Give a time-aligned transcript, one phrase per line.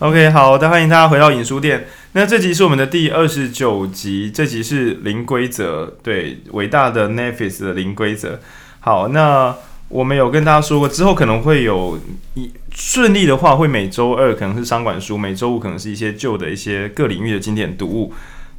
[0.00, 1.86] OK，好的，欢迎大家回到影书店。
[2.12, 8.38] 那这集是我们的第二十九集，这集是零规则，对，伟大的 Netflix 的零规则。
[8.80, 9.56] 好，那
[9.88, 11.98] 我们有跟大家说过，之后可能会有
[12.34, 18.12] 一顺利的话，会每周二可能是商管书，每周五可能是一些旧的一些各领域的经典读物。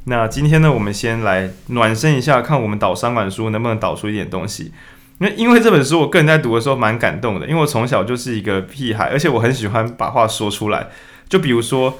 [0.06, 4.72] 那今天呢，我们先来暖身一下，看我们导商管书能不能导出一点东西。
[5.18, 10.88] 那因为这本书，我个人在读的时候蛮感动的，因为我从小就是一个屁孩，而且我很喜欢把话说出来。
[11.28, 11.98] 就比如说，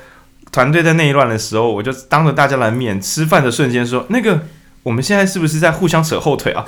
[0.51, 4.41] 团队在内乱的时候，我就当着大家的面吃饭的瞬间说：“那个，
[4.83, 6.65] 我们现在是不是在互相扯后腿啊？”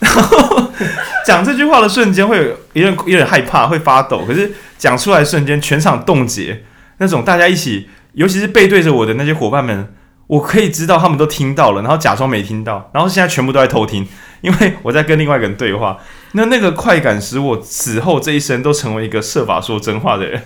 [0.00, 0.62] 然 后
[1.26, 2.42] 讲这句话的瞬间，会有
[2.74, 4.24] 有点有点害怕，会发抖。
[4.26, 6.62] 可是讲出来的瞬间，全场冻结，
[6.98, 9.92] 那种大家一起，尤其是背对着我的那些伙伴们，
[10.26, 14.06] 我可以知道他们都听到了，然后假装没听到，然后现在全部都在偷听，
[14.42, 15.98] 因为我在跟另外一个人对话。
[16.32, 20.42] 那那个快感使我此后这一生都成为一个设法说真话的人。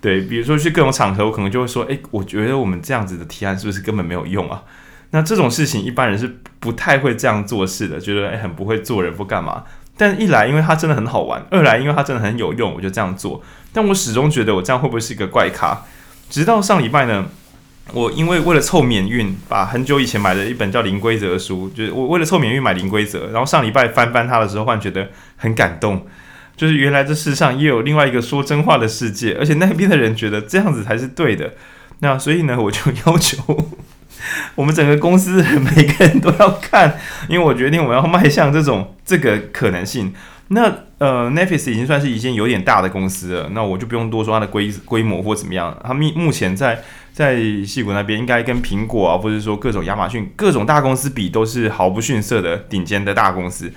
[0.00, 4.62] 对，比如说去各种场合，我可能就会说：“诶，我觉得我们这样子的提案是不是根本没有用啊？”
[5.10, 9.64] 那这种事情一般人是不太会这样做事的，觉得诶很不会做人，不干嘛。
[9.96, 13.42] 但一来，因为它真的很好玩；二来，因为它真的很有用，我就这样做。
[13.72, 15.82] 但我始终觉得我这样会不会是一个怪咖？
[16.30, 17.26] 直到上礼拜呢，
[17.92, 26.06] 我因为为了凑免运，把很久以前买的一本叫《零规则》的书，就是我为了凑免运买《零规则》，然后上礼拜翻翻它的时候，忽然觉得很感动。
[26.58, 31.54] 就是原来这世上也有另外一个说真话的世界，而且那边的人觉得这样子才是对的。
[32.00, 33.72] 那所以呢，我就要求
[34.56, 40.12] 我们整个公司每个人都要看，因为我决定我要迈向这种这个可能性。
[40.48, 40.62] 那
[40.96, 45.76] 呃，Netflix 已经算是一间有点大的公司了，那我就不用多说它的规规模或怎么样。
[45.84, 53.70] 它目目前在在矽谷那边，应该跟苹果啊，或者说各种亚马逊各种大公司比，都是毫不逊色的顶尖的大公司。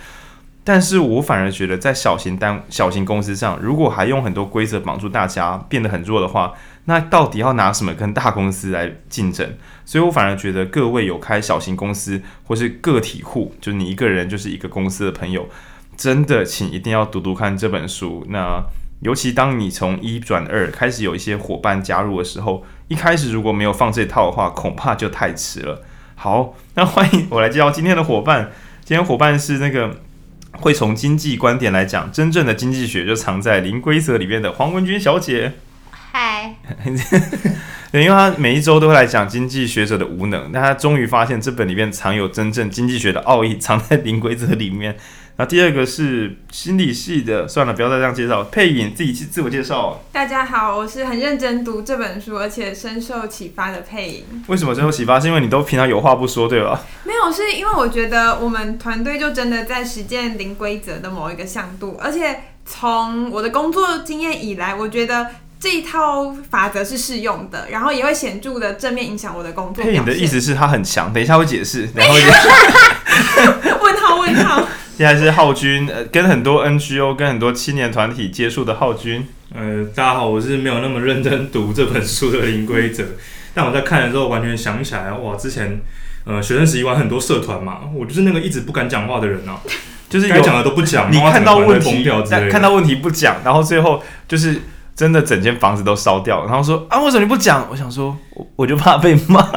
[0.64, 6.54] 但是我反而觉得，在小型单小型公司上，如果还用很多规则绑住大家，变得很弱的话，
[6.86, 9.58] 那到底要拿什么跟大公司来竞争？
[9.86, 15.50] 所以我反而觉得，各位有开小型公司或是个体户，就你一个人就是一个公司的朋友，
[15.98, 18.24] 真的请一定要读读看这本书。
[18.30, 18.64] 那
[19.00, 25.82] 尤其当你从一转二开始有一些伙伴加入的时候，一开始如果没有放这套的话，恐怕就太迟了。
[26.14, 28.52] 好，那欢迎我来介绍今天的伙伴。
[28.86, 30.02] 今天伙伴是那个。
[30.62, 35.54] 会从经济观点来讲，真正的经济学就藏在零规则里面的黄文君小姐。
[35.90, 36.56] 嗨，
[37.92, 44.98] 对，因为他每一周都会来讲经济学者的无能，但他终于发现这本里面藏有真正经济学的奥义，藏在零规则里面。
[45.42, 48.44] 那第二个是心理系的，算了，不要再这样介绍。
[48.44, 50.00] 配影自己去自我介绍。
[50.12, 54.44] 大家好，我是很认真读这本书，而且深受启发的配影。
[54.46, 55.20] 为什么深受启发？
[55.20, 56.80] 是因为你都平常有话不说，对吧？
[57.06, 65.26] 没有，是因为我觉得我们团队就真的在实践零规则的某一个向度，而且从我的工作经验以来，我觉得
[65.60, 69.84] 这一套法则是适用的，然后也会显著的正面影响我的工作。
[69.84, 72.14] 佩颖的意思是他很强，等一下会解释，然后
[73.82, 74.68] 问号问号。
[75.02, 79.26] 现在是浩君，呃，跟很多 NGO、跟很多青年团体接触的浩君。
[79.52, 83.04] 呃，大家好，我是没有那么认真读这本书的林规则，
[83.56, 85.82] 但我在看的时候完全想起来，哇，之前
[86.24, 89.60] 呃学生时期玩很多社团嘛，我就是那个一直不敢讲话的人啊，
[90.08, 94.62] 就是该讲的都不讲，你看到问题，但看到问题不讲，然后最后就是
[94.96, 97.68] 真的整间房子都烧掉，然后说啊，为什么你不讲？
[97.72, 99.50] 我想说，我 我就怕被骂。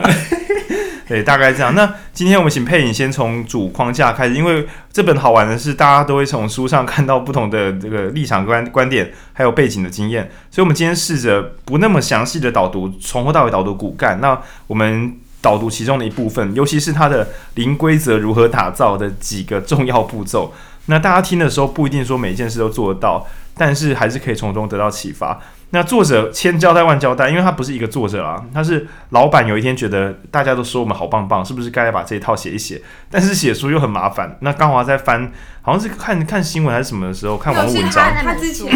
[1.07, 1.75] 对，大概这样。
[1.75, 10.31] 那今天我们请佩影先从主框架开始，因为这本好玩的是，大家都会从书上看到不同的这个立场观观点，还有背景的经验。
[10.51, 14.19] 所以，我们今天试着不那么详细的导读，从头到尾导读骨干。
[14.21, 20.55] 那我们导读其中的一部分，尤其是它的零规则如何打造的几个重要步骤。
[20.87, 23.27] 那大家听的时候不一定说每件事都做得到，
[23.57, 25.39] 但是还是可以从中得到启发。
[25.71, 29.45] 那作者千交代万交代，因为他不是一个作者啊，他是老板。
[29.45, 32.81] 有一天觉得大家都说我们好棒棒，是不是该把这一套写一写？
[33.11, 34.37] 但是写书又很麻烦。
[34.41, 35.33] 那刚好在翻，
[35.63, 38.15] 好像是看看新闻还是什么的时候，看网络文章。
[38.23, 38.71] 他之前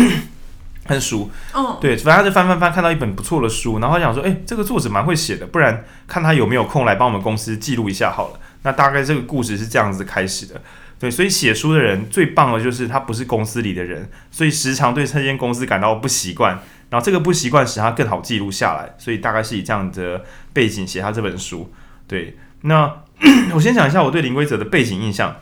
[0.84, 8.40] 看书， 哦，对，反正他就翻翻翻，看到一本不错的书，然后他想说，哎，这个作者蛮会写的，不然看他有没有空来帮我们公司记录一下好了。
[8.62, 10.60] 那大概这个故事是这样子开始的。
[10.98, 16.58] 对，所以写书的人最棒的就是他不是公司里的人，所以时常对这间公司感到不习惯。
[16.90, 21.70] 然后这个不习惯使他更好记录下来，所以大概是以这样的背景写他这本书。
[22.06, 23.02] 对，那
[23.52, 25.36] 我先讲一下我对林规则的背景印象，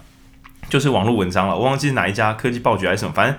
[0.69, 3.37] 就是网络文章了，我忘记是哪一家科技报局还是什么，反正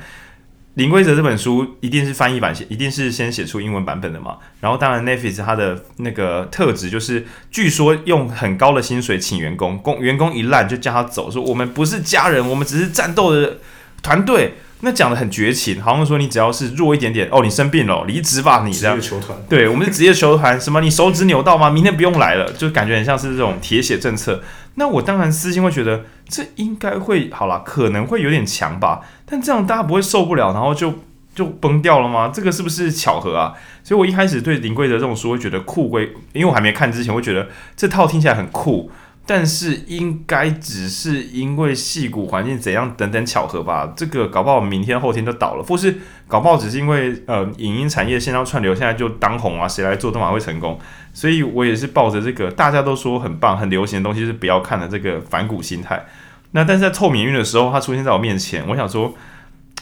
[0.76, 4.38] 林规则这本书一定是翻译版写，一定是先写出英文版本的嘛。
[4.62, 13.58] 然后当然 Netflix 他的那个特质就是，据说用很高的薪水请员工，工员工一烂就叫他走，说我们不是家人，我们只是战斗的
[14.02, 14.54] 团队。
[14.82, 18.96] 那讲的很绝情，好像说你只要是弱一点点，哦，你生病了，离职吧，你这样。
[19.00, 19.38] 职业球团。
[19.50, 21.70] 对，我们是职业球团，什么你手指扭到吗？
[21.70, 24.44] 明天不用来了，就感觉很像是这种铁血政策。
[24.76, 29.02] 那我当然私心会觉得，这应该会好啦，可能会有点强吧。
[29.26, 30.94] 但这样大家不会受不了，然后就
[31.34, 32.32] 就崩掉了吗？
[32.32, 33.54] 这个是不是巧合啊？
[33.84, 38.92] 所以我一开始对林贵德这种书会觉得酷归，因为我还没看之前，会觉得这套听起来很酷。
[39.28, 45.94] 但是应该只是因为戏骨环境怎样等等巧合吧，这个搞不好明天后天就倒了，或是
[46.30, 50.80] 搞不好只是因为呃影音产业线上串流现在就当红啊，谁来做都蛮会成功，
[51.14, 56.06] 所以我也是抱着这个大家都说很棒很流行的东西是不要看的这个反骨心态。
[56.52, 59.14] 那但是在凑免运的时候，它出现在我面前，我想说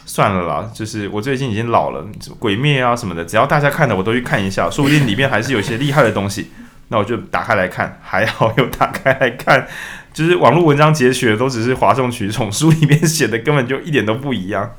[0.08, 2.04] 算了啦，就是我最近已经老了，
[2.40, 6.50] 鬼灭啊什么的，只要大家看的我都去看一下，说不定里面还是有一些厉害的东西。
[6.96, 9.68] 那我就打开来看，还好有打开来看，
[10.14, 14.72] 就是网络文章截取的都只是哗众取宠，书里面写的根本就一点都不一样。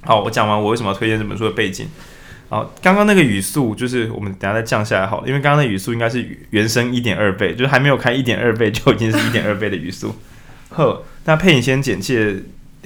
[0.00, 1.86] 好，我讲完我为什么要推荐这本书的背景。
[2.48, 10.16] 好，刚刚那个语速就是我们等下再降下来好了，因为刚刚的语速应该是原声一点二倍，就是还没有开一点二倍就已经是一点二倍的语速。
[10.70, 12.36] 呵，那佩颖先简介。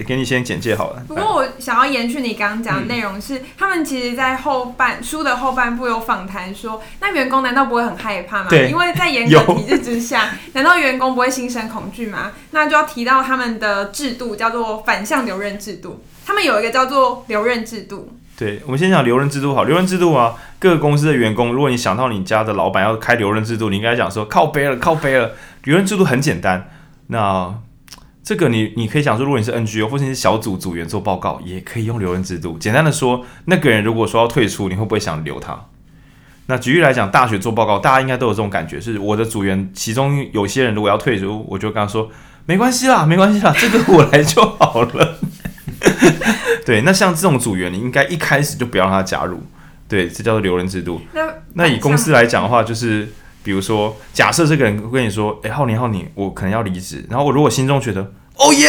[0.04, 1.02] 给你先简介好了。
[1.08, 8.46] 不过我想要延续你刚刚讲的内容是，嗯、他们其实，在后半书的后半部有访谈说，那员工难道不会很害怕吗？
[8.48, 12.32] 对，因为在严格体制之下，难道员工不会心生恐惧吗？
[12.52, 16.04] 那就要提到他们的制度叫做反向留任制度。
[16.24, 18.16] 他们有一个叫做留任制度。
[18.36, 19.64] 对，我们先讲留任制度好。
[19.64, 25.32] 留任制度啊，各个公司的员工，如果你想到你家的老板要开留任制度，你应该讲说靠背了，靠背了。
[25.64, 26.70] 留任制度很简单，
[27.08, 27.54] 那。
[28.28, 32.58] 这个你你可以想说，如果你是 NGO 或者你是小组组员做报告，也可以用留任制度。
[32.58, 35.58] 简单的说，那个人如果说要退出，你会不会想留他？
[36.44, 42.10] 那举例来讲，大学做报告，大家应该都有这种感觉，是我的组员其中有些人如果要退出，我就跟他说
[42.44, 45.18] 没关系啦，没关系啦，这个我来就好了。
[46.66, 49.42] 对，那像这种组员，你应该一开始就不要让他加入。
[49.88, 51.00] 对，这叫做留任制度。
[51.14, 51.22] 那
[51.54, 53.08] 那以公司来讲的话，就是。
[53.48, 58.68] 比如说，假设这个人跟你说：“哎，浩年，浩年，我可能要离职。”然后我如果心中觉得“哦耶”，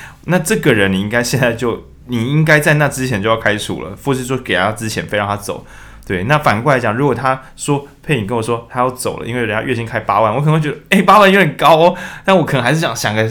[0.28, 5.66] 那这个人你应该现在就，你应该在那之前就要开除了，或是说给他之前非让他走。
[6.06, 13.26] 对，那反过来讲，如果他说佩颖跟我说他要走了，因为人家月薪开八万，我可能会觉得：“哎，八万有点高哦。”但我可能还是想想个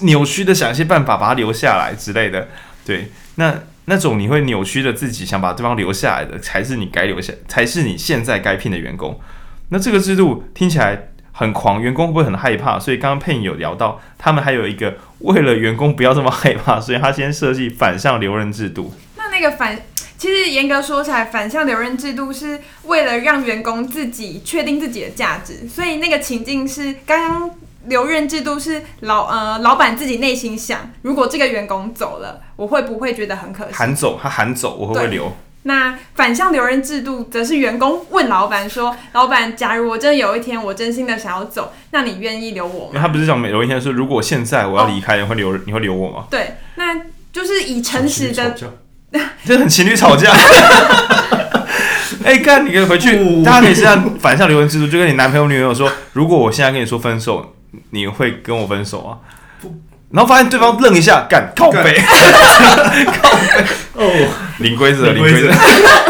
[0.00, 2.48] 扭曲的想一些办法把他留下来之类的。
[2.86, 3.54] 对，那
[3.84, 9.20] 那种你会扭曲的自己想把对方留下来的，才是你该留下，才是你现在该聘的员工。
[9.68, 12.78] 那这个制度听起来很狂，员工会不会很害怕？
[12.78, 18.94] 所以刚刚佩影有聊到，他们还有一个为了员工不要这么害怕，所以他先设计反向留任制度。
[19.16, 19.78] 那那个反，
[20.16, 25.68] 其实严格说起来，反向留任制度是为了让员工自己确定自己的价值。
[25.68, 27.50] 所以那个情境是，刚刚
[27.86, 33.74] 留任制度是老呃老板自己内心想，如果这个员工走了，我会不会觉得很可惜？
[33.74, 35.36] 喊走他喊走，我会不会留？
[35.66, 46.26] 那反向留任制度，则是员工问老板说：“老板，假如我真的有一天我真心的想要走，那你愿意留我吗？”他不是讲每有一天说，如果现在我要离开，你会留你会留我吗？
[46.30, 46.96] 对，那
[47.32, 48.56] 就是以诚实的，
[49.44, 50.30] 这很情侣吵架。
[52.24, 57.54] 哎、欸，干，你可以回去，大家可以这样反向留任制度，就跟你男朋友女朋友说：“如果我现在跟你说分手，
[57.90, 59.18] 你会跟我分手吗？”
[60.10, 63.64] 然后发现对方愣一下，干靠背，靠背
[63.94, 65.50] 哦，零规则，零规则，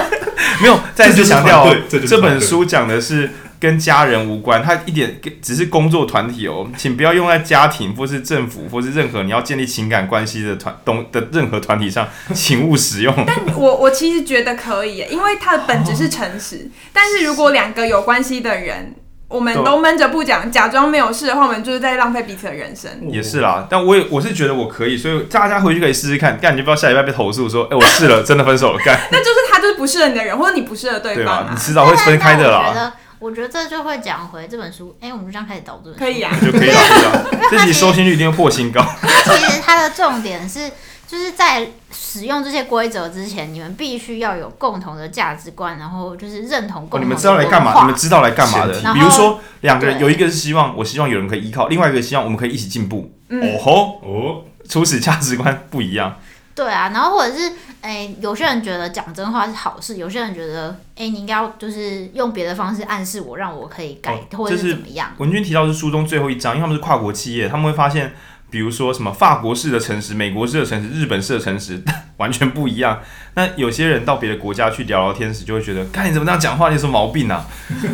[0.60, 1.76] 没有再次强调哦，
[2.06, 13.14] 这本书讲的是跟家人无关，它一点只是工作团体哦，请不要用在家庭或是政府或是任何你要建立情感关系的团东的任何团体上，请勿使用。
[13.26, 18.94] 但我我其实觉得可以，因为它的本质是诚实， 但是如果两个有关系的人。
[19.28, 22.90] 我们都闷着不讲，假装没有事的话，我们就是在浪费彼此的人生。
[23.10, 28.98] 也是啦，但我也我是觉得我可以，所以大家回去可以试试看，干你就不要下礼拜被投诉说，哎、欸，我试了，真的分手了，干。
[29.10, 32.68] 那就是他就是不适合你的人，或者你不适合对方、啊，你迟早会分开的啦。
[32.68, 38.80] 我觉得，我觉得这就会讲回这本书，哎、欸，我们就这样开始导论，可以啊，就可以了，这集 收听率一定会破新高。
[39.02, 40.70] 其实它的重点是。
[41.06, 47.04] 就是在使用这些规则之前，你们必须要有共同的价值观，然后就是认同共同的、哦。
[47.04, 47.80] 你们知道来干嘛？
[47.80, 48.74] 你们知道来干嘛的？
[48.92, 53.12] 比如说，两个人有一个是希望，我希望有人可以依靠；另外一个希望我们可以一起进步。
[53.28, 56.16] 嗯、哦吼哦，初始价值观不一样。
[56.56, 57.50] 对啊，然后或者是，
[57.82, 65.12] 哎、欸，有些人觉得讲真话是好事，有些人觉得，哎、欸，你应该要就是用别的方式暗示我，让我可以改，哦、或者是怎么样。
[65.18, 68.12] 文君提到是书中最后一章，因为他们是跨国企业，他们会发现。
[68.56, 71.78] 比如说什么法国式的诚实、美国式的诚实、日本式的诚实，
[72.16, 73.02] 完全不一样。
[73.34, 77.44] 那有些人到别的国家去聊聊天时，就会觉得，看你怎么这样讲话，你有什么毛病啊？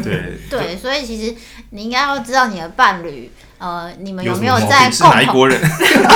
[0.05, 1.35] 对 对，所以其实
[1.71, 3.29] 你应该要知道你的伴侣，
[3.59, 5.61] 呃，你们有没有在是哪一国人？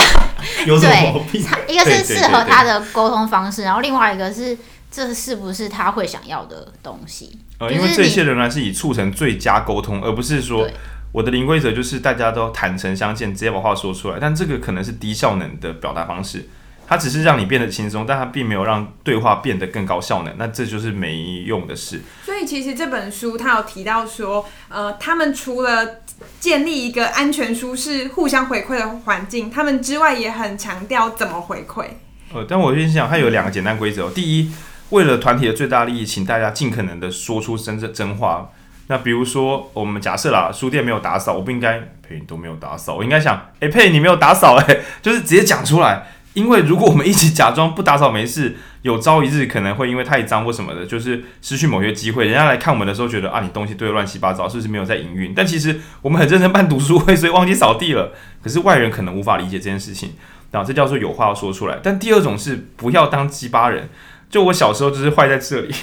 [0.64, 1.44] 有什么毛病？
[1.66, 4.56] 对，一个是适合他的沟通方式，然后另外一个是
[4.92, 7.36] 这是不是他会想要的东西？
[7.58, 10.68] 呃，因为这些仍然是以促成最佳沟通，而不是说
[11.16, 14.18] 我的零规则就是大家都坦诚相见，直接把话说出来。
[14.20, 16.46] 但这个可能是低效能的表达方式，
[16.87, 20.35] 它只是让你变得轻松，但它并没有让对话变得更高效能。
[20.37, 22.02] 那这就是没用的事。
[22.23, 26.02] 所以其实这本书它有提到说，呃，他们除了
[26.38, 31.87] 建立一个安全、舒适、互相回馈的环境，他们之外也很强调怎么回馈。
[32.35, 34.11] 呃，但我先想，它有两个简单规则。
[34.11, 34.52] 第一。
[34.90, 38.49] 为了团体的最大利益，请大家尽可能的说出真正真话。
[38.88, 46.07] 那比如说，我们假设啦，书店没有打扫，我不应该佩你都没有打扫，我应该想，哎、欸、佩你没有打扫，哎， 就是直接讲出来。
[46.35, 52.26] 因为如果我们一起假装不打扫没事，有朝一日可能会因为太脏或什么的，就是失去某些机会。
[52.26, 55.33] 人家来看我们的时候，觉得啊你东西堆得乱七八糟，是不是没有在营运？
[55.35, 58.12] 但其实我们很认真办读书会， 所以忘记扫地了。
[58.43, 60.12] 可是外人可能无法理解这件事情，
[60.50, 61.78] 然后这叫做有话要说出来。
[61.83, 63.88] 但第二种是不要当鸡巴人。
[64.28, 65.75] 就我小时候就是坏在这里，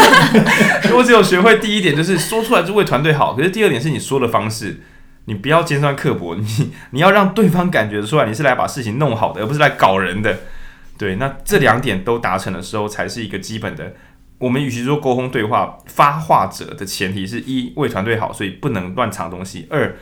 [0.94, 4.80] 我只有学会第一点就是说出来就为团队好，可是第二点是你说的方式，
[5.26, 10.38] 你不要尖酸刻薄，你你要让对方感觉出来你是来把事情弄好的，而不是来搞人的。
[10.96, 13.94] 对，那这两点都达成的时候，才是一个基本的。
[14.38, 19.96] 我们与其说沟通对话，发话者的前提是一为团队好，所以不能乱藏东西；二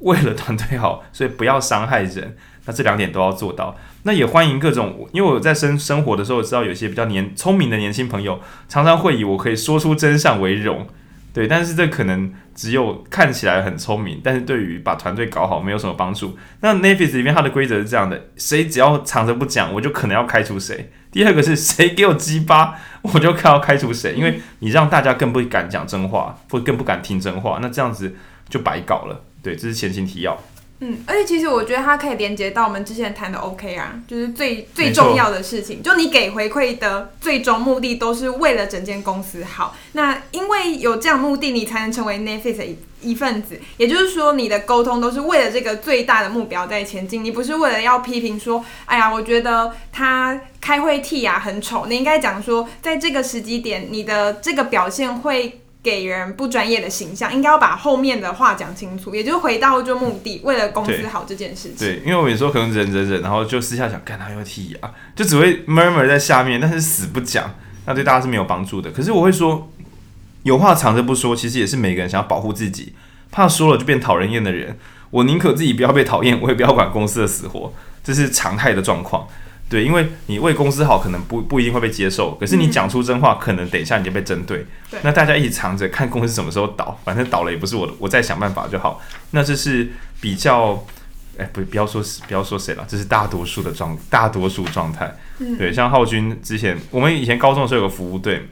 [0.00, 2.36] 为了团队好，所以不要伤害人。
[2.68, 3.74] 那这两点都要做到。
[4.02, 10.86] 那也欢迎各种，因为我在生生活的时候，知道有些比较年聪明的年轻朋友，常常会以我可以说出真相为荣，
[11.32, 11.48] 对。
[11.48, 16.36] 但是这可能只有看起来很聪明，但是对于把团队搞好没有什么帮助。
[16.60, 20.90] 那 Nefis 里面它的规则是这样的：谁只要藏着不讲，我就可能要开除谁。
[21.10, 28.14] 第二个是 谁给我鸡巴，我就看要开除谁，因为你让大家更不敢讲真话，或更不敢听真话，那这样子
[28.48, 29.24] 就白搞了。
[29.42, 30.38] 对，这是前情提要。
[30.80, 39.76] 嗯，而且其实我觉得它可以连接到我们之前谈的 OK 啊，就是最最重要的事情，就你给回馈的最终目的都是为了整间公司好。
[39.92, 43.60] 那因为有这样目的，你才能成为 Netflix 的一一份子。
[43.76, 51.86] 也就是说，你的沟通都是为了这个最大的目标在前进，你不是为了要批评说，哎呀，我觉得他开会剃牙很丑。
[51.86, 55.60] 你应该讲说，在这个时机点，你的这个表现会。
[55.88, 61.78] 给人不专业的形象，应该要把后面的话讲清楚，也就是回到就目的，为了公司好这件事情。
[61.78, 67.54] 对，因为我有时候可能忍忍忍，然后就私下想，看他又剃牙，就只会 murmur 在下面，但是死不讲，
[67.86, 68.90] 那对大家是没有帮助的。
[68.90, 69.70] 可是我会说，
[70.42, 72.92] 有话藏着不说，其实也是每个人想要保护自己，
[73.30, 74.78] 怕说了就变讨人厌的人。
[75.10, 77.72] 我宁可自己不要被讨厌，我也不要管公司的死活，
[78.04, 79.26] 这是常态的状况。
[79.68, 82.34] 对，因为你为公司好，可能不不一定会被接受。
[82.36, 84.66] 可是你讲出真话，可能等一下你就被针对。
[84.90, 89.00] 对，那大家一起藏着，看公司什么时候倒，反正倒了也不是我的，我再想办法就好。
[89.32, 90.84] 那这是比较，
[91.36, 95.14] 哎，不，不要说不要说谁了，这是大多数的状，大多数状态。
[95.58, 98.48] 对，像浩君之前，我们以前高中的时候有个服务队，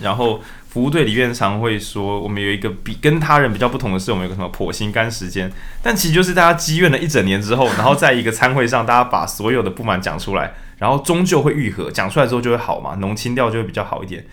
[0.00, 0.40] 然后。
[0.70, 5.50] 服务队里面常会说，我们有一个比跟他人比较不同的是，我们有个什么破心肝时间，
[5.82, 14.24] 但其实就是大家积怨了一整年之后，然后在一个餐会上，大家把所有的不满讲出来，然后终究会愈合，讲出来之后就会好嘛，浓清调就会比较好一点。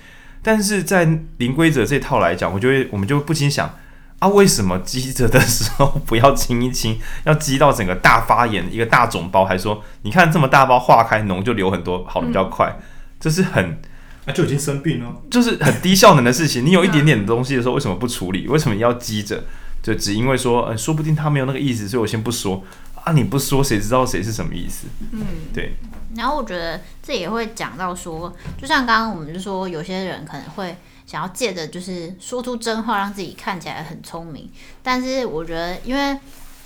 [0.44, 3.74] 但是在零规则这套来讲，我就会我们就不禁想
[4.20, 12.78] 啊，为什么积着的时候不要清一清，要积到整个大发炎一个大肿包，还说你看这么大包化开脓就流很多，好的比较快，
[13.20, 13.80] 这是很。
[14.28, 16.64] 那、啊、就已经生病了，就是很低效能的事情。
[16.66, 18.46] 你有一点点的东西的时候，为什么不处理？
[18.48, 19.44] 为什么要积着？
[19.82, 22.62] 就只因为说，呃，说不定他没有那个意思，所以我先不说
[23.04, 23.14] 啊。
[23.14, 24.88] 你不说，谁知道谁是什么意思？
[25.14, 25.78] 嗯，对。
[26.16, 34.50] 然后我觉得这也会讲到说，就像刚刚我们就说，有些人可能会想要借着就是说出真话，让自己看起来很聪明。
[34.84, 36.18] 但是我觉得，因为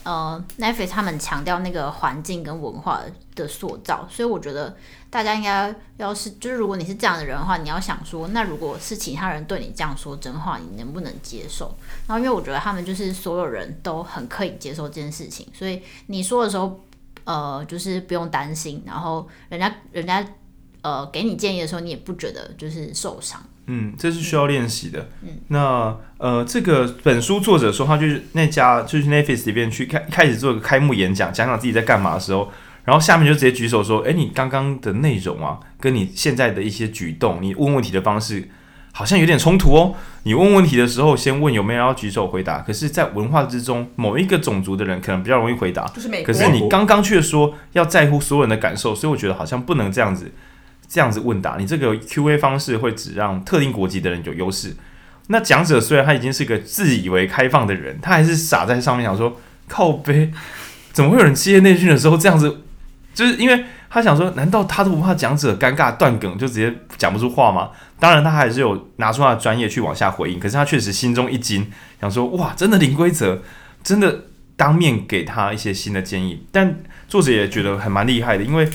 [0.03, 3.01] 呃，Netflix 他们强调那个环境跟文化
[3.35, 4.75] 的塑造，所以我觉得。
[5.11, 11.75] 大家应该要是就是，如果你是这样的人的话，你要想说，那如果是其他人对你这样说真话，你能不能接受？
[12.07, 16.79] 然后，因为我觉得他们就是所有人都很可以接受这件事情，所以你说的时候，
[17.25, 18.81] 呃，就是不用担心。
[18.85, 20.25] 然后，人家人家
[20.81, 23.43] 呃给你建议的时候，你也不觉得就是受伤。
[23.67, 25.09] 嗯，这是需要练习的。
[25.23, 32.51] 嗯，那呃，这个本书作者说，他就是那家就是 Netflix 里边去开开始做个开幕演讲，讲讲自己在干嘛的时候。
[32.83, 38.49] 然后下面就直接举手说：“诶，你刚刚的内容啊，跟你现在的一些举动，你问问题的方式
[38.91, 39.93] 好像有点冲突哦。
[40.23, 42.57] 你问问题的时候，先问有没有人要举手回答。
[42.61, 45.85] 可是，在文化之中，某一个种族的人可能比较容易回答。
[45.89, 46.25] 就是美国。
[46.25, 50.31] 可是你刚刚却说要在乎所有人的感受，所以我觉得好像不能这样子
[50.91, 51.55] 这样子问答。
[51.57, 54.75] 你这个 Q&A 方式会只让特定国籍的人有优势。
[55.27, 59.39] 那讲者虽然他已经是个自以为开放的人，他还是傻在上面想说。”
[59.71, 60.29] 靠北，
[60.91, 62.57] 怎么会有人企业内训的时候这样子？
[63.13, 67.69] 就是因为他想说，难道他都不怕讲者尴尬断梗，就直接讲不出话吗？
[67.97, 70.37] 当然，他还是有拿出他的专业去往下回应。
[70.37, 71.71] 可是他确实心中一惊，
[72.01, 73.41] 想说，哇，真的零规则，
[73.81, 74.25] 真的
[74.57, 76.45] 当面给他一些新的建议。
[76.51, 78.69] 但作者也觉得还蛮厉害的，因为。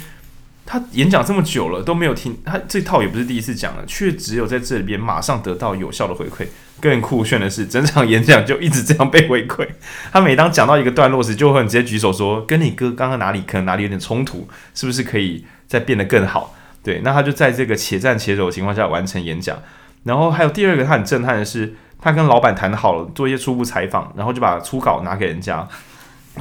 [0.66, 6.46] 他演讲这么久了都没有听，他这套也不是第一次讲了，却只有在这里边马上得到有效的回馈。
[6.78, 9.66] 更酷炫的是，整场演讲就一直这样被回馈。
[10.12, 16.54] 他每当讲到一个段落时，就会很直接举手说：“跟你哥刚刚哪里可能哪里有点冲突，是不是可以再变得更好？”
[16.84, 19.56] 对，那他就在这个且战且走的情况下完成演讲。
[20.04, 25.66] 然后还有第二个，他很震撼的是，他跟老板谈好了做一些初步采访，然后就把初稿拿给人家。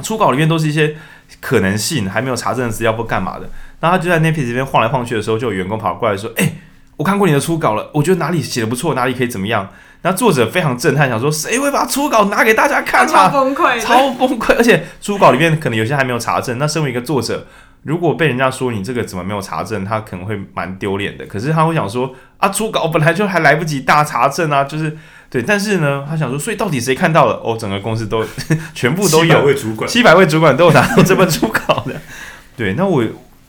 [0.02, 0.94] 初稿里面都是一些
[1.40, 3.48] 可能性，还没有查证的资料或干嘛的。
[3.80, 6.54] 然后他就在 n e t f l i 这边晃来晃去的时候，就有员工跑过来说：“哎、
[6.96, 9.68] 我看过你的初稿了，我觉得哪里写的不错，哪里可以怎么样？”
[10.02, 14.54] 那作者非常震撼，想说：“谁会把初稿拿给大家看啊？”超崩溃，超崩溃！
[14.56, 16.58] 而且初稿里面可能有些还没有查证。
[16.58, 17.46] 那身为一个作者，
[17.82, 21.26] 如果被人家说你这个怎么没有查证，他可能会蛮丢脸的。
[21.26, 24.96] 可是他会想说：“啊，初稿本来就还来不及大查证啊，就是
[25.30, 27.40] 对。”但是呢，他想说：“所以到底谁看到了？
[27.44, 28.24] 哦，整个公司都
[28.74, 32.00] 全部都有，七百位主管，七百位主管都有拿到这份初稿的。
[32.56, 33.04] ”对，那我。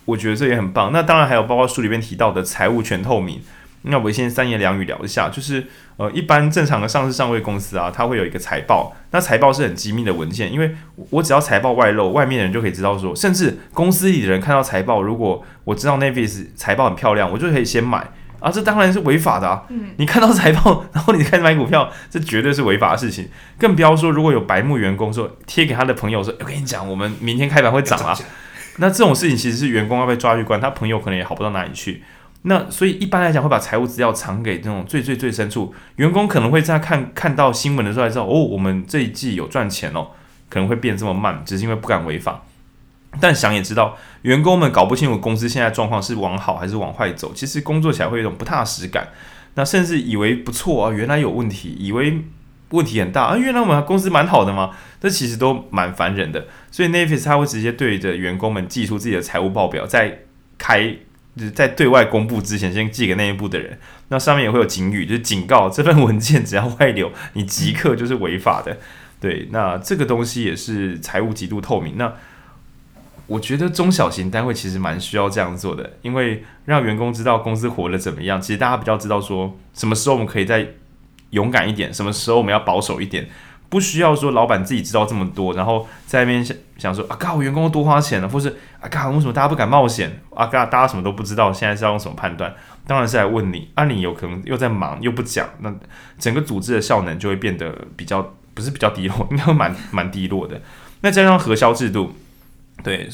[0.07, 0.93] 我觉得这也很棒。
[0.93, 3.41] 那当然还有包括书里面提到的财务全透明。
[3.81, 5.65] 那我先三言两语聊一下，就是
[5.97, 8.95] 呃，一般正常的上市上位公司啊，它会有一个财报。
[9.11, 10.73] 那财报是很机密的文件，因为
[11.09, 18.51] 我只要财报外露，外面的人就可以知道说，甚至公司里的人看到财报，如果我知道 Navis 财报很漂亮，我就可以先买啊。
[18.51, 19.63] 这当然是违法的啊。
[19.69, 19.89] 嗯。
[19.97, 23.27] 你看到财报， 然后你开始买股票，这绝对是违法的事情。
[23.57, 28.17] 更不要说如果有白目员工说贴给他的朋友说，我跟你讲，我们明天开盘会涨啊。
[28.77, 32.03] 那这种事情其实是员工要被抓去关，他朋友可能也好不到哪里去。
[32.43, 40.09] 那所以一般来讲会把财务资料藏给这种最最最深处，员工可能会在看看到新闻的时候才知道，哦，我们这一季有赚钱哦，
[40.47, 42.43] 可能会变这么慢，只是因为不敢违法。
[43.19, 49.09] 但想也知道，员工们搞不清楚公司现在状况是往好还是往坏走，其实工作起来会有一种不踏实感。
[49.55, 52.23] 那甚至以为不错啊，原来有问题，以为。
[52.71, 53.37] 问题很大啊！
[53.37, 56.47] 原来我们公司蛮好的嘛，这其实都蛮烦人的。
[56.69, 60.23] 所以 Navis 他会直接对着员工们寄出自己的财务报表，在
[60.57, 60.93] 开
[61.55, 63.79] 在对外公布之前，先寄给内部的人。
[64.09, 68.77] 那上面也会有警语，就是警告这份文件只要外流，你即刻就是违法的。
[69.21, 71.93] 对，那这个东西也是财务极度透明。
[71.95, 72.13] 那
[73.27, 78.41] 我觉得中小型单位其实蛮需要这样做的，因为让员工知道公司活得怎么样。
[78.41, 80.67] 其实大家比较知道说什么时候我们可以在。
[81.31, 83.27] 勇敢一点，什么时候我们要保守一点？
[83.67, 88.47] 不需要说老板自己知道这么多，然后在那边想想说啊，靠，我员工多花钱了，或是
[88.79, 90.21] 啊，靠，为什么大家不敢冒险？
[90.33, 92.55] 啊，靠，大家什么都不知道，现在是要用什么判断？
[92.87, 95.75] 当然是来问你，啊，你有可能又在忙又不讲，那
[96.17, 100.61] 整个组织的效能就会变得比较不是比较低落，应该蛮蛮低落的。
[101.01, 102.13] 那加上核销制度，
[102.83, 103.09] 对，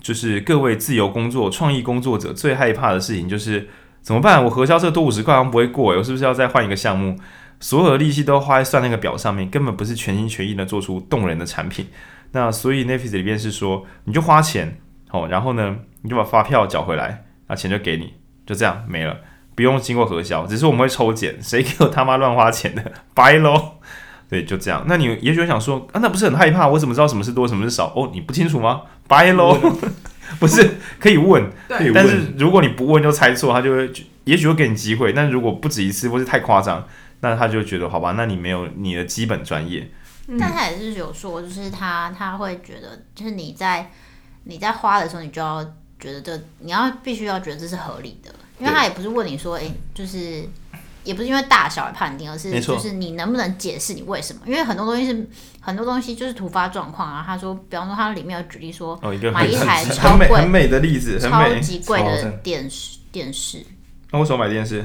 [0.00, 3.68] 就是各位自由工作、创意工作者最害怕的事情就是
[4.00, 4.44] 怎么办？
[4.44, 7.18] 我核销这多五十块好像不会过，我是不是要再换一个项目？
[7.60, 11.86] 所有的力气都花在算那个表上面，根本不是全心全意的做出动人的产品。
[12.32, 19.16] 那所以 Netflix 里边是说，你就花钱，哦，然后呢，你就把发票缴回来，那钱就给你，就这样没了，
[19.54, 23.74] 不用经过核销，只是我们会抽检，谁给我他妈乱花钱的，拜喽。
[24.32, 24.82] 对，就这样。
[24.88, 26.66] 那你也许会想说，啊，那不是很害怕？
[26.66, 27.92] 我怎么知道什么是多，什么是少？
[27.94, 28.80] 哦，你不清楚吗？
[29.06, 29.60] 拜喽，
[30.40, 33.92] 不是可以问，但是如果你不问就猜错，他就会，
[34.24, 36.82] 也许会给你机会，但是如果不止一次或是太夸张。
[37.24, 39.88] 那他就觉得好吧，那你没有你的基本专业。
[40.40, 43.88] 但他也是有说，就是他他会觉得，就是你在
[44.42, 45.62] 你在花的时候，你就要
[46.00, 50.42] 觉得这你要必须要觉得这是合理的，因为他也不是问你说，哎、欸，就是
[51.04, 54.40] 也不是因为大小而判定，而是就是你能不能解释你为什么？
[54.46, 55.28] 因为很多东西是
[55.60, 57.22] 很多东西就是突发状况啊。
[57.26, 63.64] 他说，比方说他里面有举例说，哦、一买一台超贵很美的例子，超级贵的电视电视。
[64.10, 64.84] 那为什么买电视？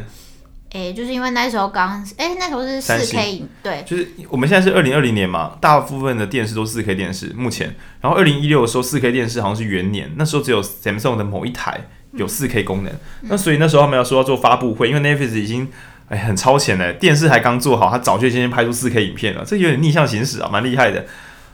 [0.69, 15.69] 哎、欸，就是因为那时候刚，诶、欸，那时候是四 K，对，就是我们现在是二零二零年嘛，大部分的电视都四 K 电视，目前，然后二零一六的时候四 K 电视好像是元年，那时候只有 Samsung 的某一台有四 K 功能，嗯、那所以那时候他们要说要做发布会，因为 Netflix 已经
[16.09, 21.05] 哎很超前嘞，电视还刚做好，他早就先拍出四 K 影片了，这有点逆向行驶啊，蛮厉害的。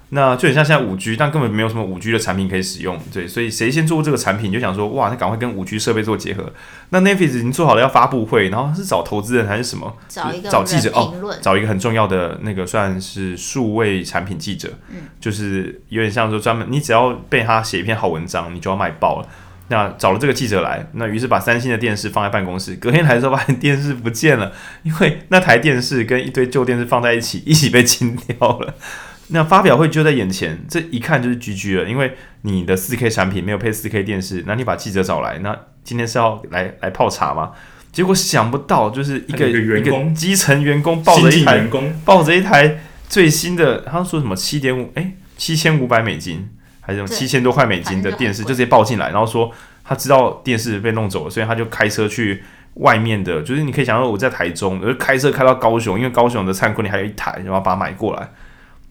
[0.09, 6.53] 那就很像现在五 G，但根本没有什么五 G 的产品可以使用，对，所以谁先做这个产品，就想说哇，那赶快跟五 G 设备做结合。
[6.89, 9.91] 那 Netflix 已经做好了要发布会，然后是找投资人还是什么？
[10.07, 11.11] 找一个找记者哦，
[11.41, 19.27] 找一个很重要的那个算是数位产品记者，嗯，就是有点像说专门，你只要被他写一篇好文章，你就要卖爆了。
[19.69, 24.51] 那找了这个记者来，那于是把三星的电视放在办公室，隔天来的时候发现电视不见了，
[24.83, 28.75] 因为那台电视跟一堆旧电视放在一起，一起被清掉了。
[29.29, 37.51] 那发表会就在眼前，这一看就是 GG 了，因为你的四 K 产品没有配四 K 电视，那你把记者找来，那今天是要来来泡茶吗？
[37.91, 41.67] 结果想不到，就是一个一个基层员工抱着一台
[42.03, 46.49] 抱着一台最新的，他说什么七点五哎七千五百美金
[46.85, 49.51] 还是七千多块美金的电视，就直接抱进来，然后说
[49.83, 52.43] 他知道电视被弄走了，所以他就开车去
[52.75, 58.29] 外面的，就是你可以想到我在台中，而开车开到高雄，因为高雄的仓库里还有一台，然后把它买过来，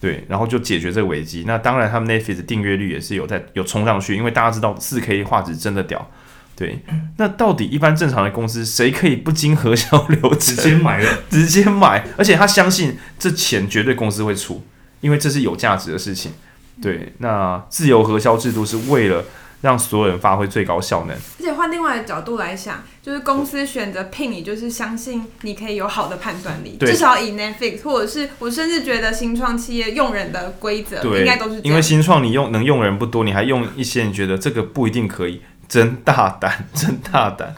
[0.01, 1.45] 对，然后就解决这个危机。
[1.47, 6.11] 那当然，他们 Netflix 订阅率也是有在有冲上去，因为大家知道四 K 画质真的屌。
[6.55, 6.81] 对，
[7.17, 11.19] 那到底一般正常的公司，谁可以不经核销流程直接买了？
[11.31, 14.63] 直接买，而且他相信这钱绝对公司会出，
[15.01, 16.33] 因为这是有价值的事情。
[16.81, 19.25] 对，那自由核销制度是为了
[19.61, 21.17] 让所有人发挥最高效能。
[21.17, 26.77] 而且换另外的角度来想，就是公司选择聘你，就是相信你可以有好的判断力。
[26.81, 35.43] 至少以 Netflix，或者是我甚至觉得新创企业用人的规则，应该都是因为新创你用能用人不多，你还用一些你觉得这个不一定可以。
[35.69, 37.55] 真大胆，真大胆！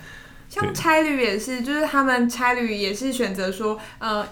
[0.49, 4.25] 像差旅也是，就是他们差旅也是选择说，呃，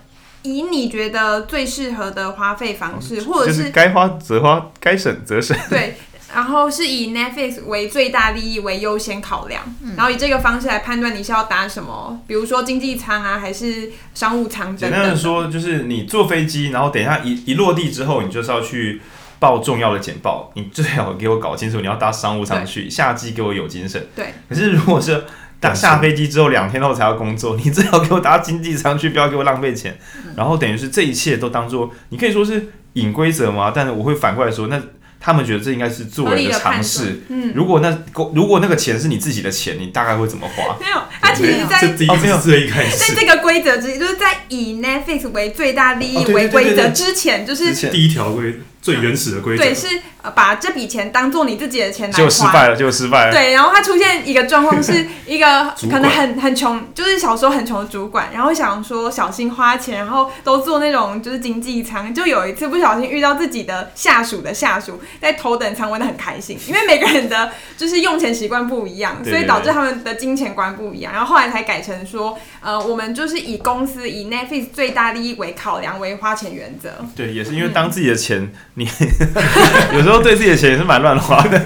[0.43, 5.57] 以你觉得最适合的花费方式，或者是该花则花，该省则省。
[5.71, 5.97] 对，
[6.35, 14.91] 然后是以 Netflix 为最大利益为优先考量，嗯，然后以这个方式来判断你是要搭什么，比如说经济舱啊，还是商务舱等等。
[14.91, 19.01] 简单的说，就是你坐飞机，然后等一下一一落地之后，你就是要去。
[19.43, 24.07] 报重要的简报，你最好给我搞清楚你要搭商务舱去，下机给我有精神。
[24.15, 24.33] 对。
[24.49, 25.25] 可是如果是
[25.63, 29.97] 搭下飞机之后两天后才要工作， 你最好给我搭经济舱去，不要给我浪费钱。
[30.17, 33.73] 嗯、然后等于是这一切都当做，你可以说是隐规则吗？
[33.75, 34.83] 但是我会反过来说，那。
[35.25, 37.23] 他们觉得这应该是做人的尝试。
[37.29, 37.97] 嗯，如果那
[38.35, 40.77] 如果那个钱是你自己的钱，你大概会怎么花？
[40.81, 49.63] 没有，他其实在这第一次一开始，在这个规则之一，就是在以 Netflix 为最大利益为规则之前，就是第一条规最原始的规则。
[49.63, 49.87] 对，是
[50.35, 52.19] 把这笔钱当做你自己的钱来花。
[52.19, 53.33] 就失败了，就失败了。
[53.33, 65.01] 对，然后他出现一个状况，是 一个可能很很穷，就是小时候很穷的主管，然后想说小心花钱，然后都做那种就是经济舱，就有一次不小心遇到自己的下属的下属。
[65.21, 71.13] 在头等舱玩的很开心，因为每个人的就是用钱习惯不一样，所以导致他们的金钱观不一样。
[71.13, 76.91] 然后后来才改成说，呃，我们就是以公司以 Netflix 最大利益为考量为花钱原则。
[77.17, 78.85] 对，也是因为当自己的钱，嗯、你
[79.95, 81.59] 有时候对自己的钱也是蛮乱花的。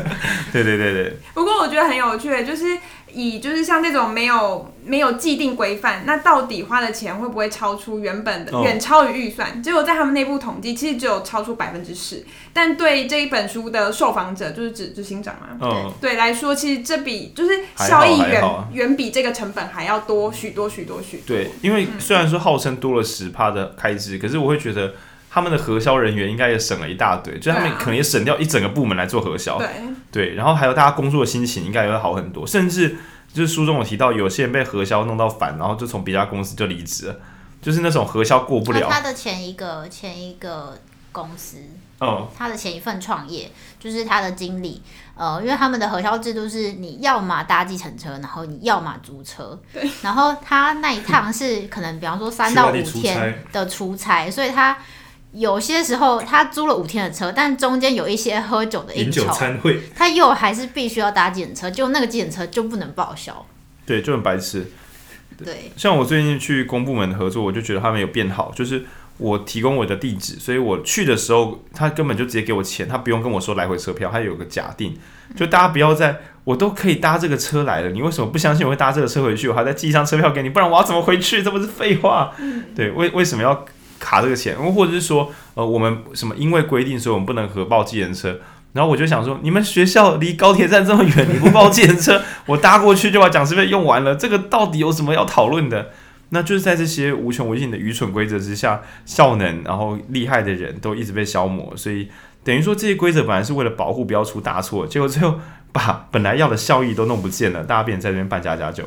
[0.53, 1.17] 对对对对。
[1.35, 2.65] 不过我觉得很有趣，就是。
[3.13, 9.51] 以就是像这种没有没有既定规范，那到底花的钱会不会超出原本的远超于预算？
[9.51, 9.61] 哦。
[9.63, 12.25] 结果在他们内部统计，其实只有超出百分之十。
[12.53, 21.37] 但对这一本书的受访者，就是指执行长嘛，哦，对来说，其实这笔就是效益远远比这个成本还要多许多许多许多。
[21.37, 24.95] 对，因为虽然说号称多了十趴的开支，可是我会觉得
[25.29, 29.59] 他们的核销人员应该也省了一大堆，就他们可能也省掉一整个部门来做核销。
[29.59, 29.69] 对。
[30.13, 32.97] 对，然后还有大家工作的心情应该也会好很多，甚至
[33.37, 37.17] 就是书中有提到，有些人被核销弄到烦，然后就从别家公司就离职了，
[37.61, 38.89] 就是那种核销过不了。
[38.91, 40.81] 他的前一个前一个
[41.13, 41.59] 公司，
[41.99, 44.81] 哦，他的前一份创业就是他的经理，
[45.15, 54.79] 呃，因为他们的核销制度是你要么搭计程车，然后你要么租车，对，然后他那一趟是可能比方说三到五天的出差，所以他。
[55.37, 63.45] 有些时候他租了五天的车，但中间有一些喝酒的应酬，饮酒餐会，他又还是必须要搭计程车，就那个计程车就不能报销。
[63.85, 64.67] 对，就很白痴。
[65.45, 68.87] 对，像我最近去公部门合作，我就觉得他们有变好，就是
[69.19, 74.97] 我提供我的地址，所以我去的时候，他根本就直接给我钱，他不用跟我说来回车票，他有个假定，
[75.37, 79.51] 就大家不要在我都可以搭这个车来了，你为什么不相信我会搭这个车回去？
[79.51, 81.43] 我还在寄一张车票给你，不然我要怎么回去？
[81.43, 82.33] 这不是废话？
[82.75, 83.67] 对，为为什么要？
[83.99, 88.39] 卡这个钱，或者是说，呃，我们什么因为规定，所以我们不能核报计程车。
[88.73, 94.15] 然后我就想说，你们学校离高铁站这么远，你不报计程车， 我搭过去就把讲师费用完了。
[94.15, 95.91] 这个到底有什么要讨论的？
[96.31, 101.73] 那就是在这些无穷无尽的愚蠢规则之下，效能然后厉害的人都一直被消磨。
[101.77, 102.09] 所以
[102.45, 105.41] 等于说，这些规则本来是为了保护不要出大错，结果最后
[105.73, 108.85] 把本来要的效益都弄不见了，大家变成在这边办家家酒。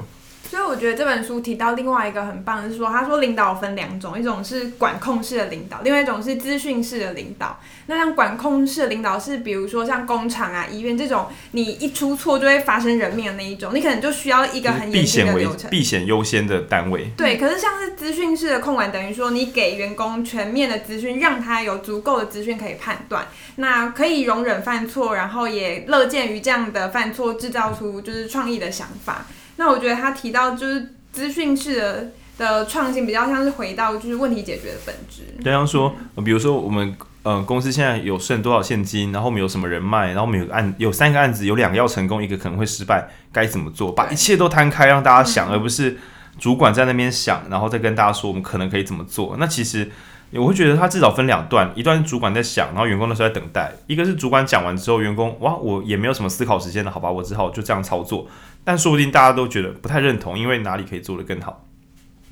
[0.49, 7.59] 所以我觉得这本书提到另外一个很棒的是说，他说领导分两种，一种是管控式的领导，另外一种是资讯式的领导。
[7.85, 17.11] 那像管控式的领导是，比如说像工厂啊、医院这种，你一出错就会发生人命的那一种，你可能就需要一个很严谨的流程，避险优先的单位。
[17.15, 29.27] 对，可是像是资讯式的控管，等于说你给员工全面的资讯，让他有足够的资讯可以判断，那可以容忍犯错，然后也乐见于这样的犯错制造出就是创意的想法。
[29.59, 35.23] 那我觉得他提到就是资讯式的的创新，比较像是回到就是问题解决的本质。
[35.43, 35.93] 比方说，
[36.23, 43.91] 比如说我们呃，公司现在有剩多少现金，然后我们有什么人脉，然后我们有案有三个案子，有两个要成功，一个可能会失败，该怎么做？
[43.91, 45.97] 把一切都摊开让大家想，而不是
[46.39, 49.35] 主管在那边想，然后再跟大家说我们可能可以怎么做。
[49.37, 49.91] 那其实
[50.31, 58.25] 我会觉得他至少分两段，一段是主管在想，然后员工那时候在等待；一个是主管讲完之后，员工哇，我也没有什么思考时间了，好吧，我只好就这样操作。
[58.69, 61.65] 但说不定大家都觉得不太认同，因为哪里可以做得更好？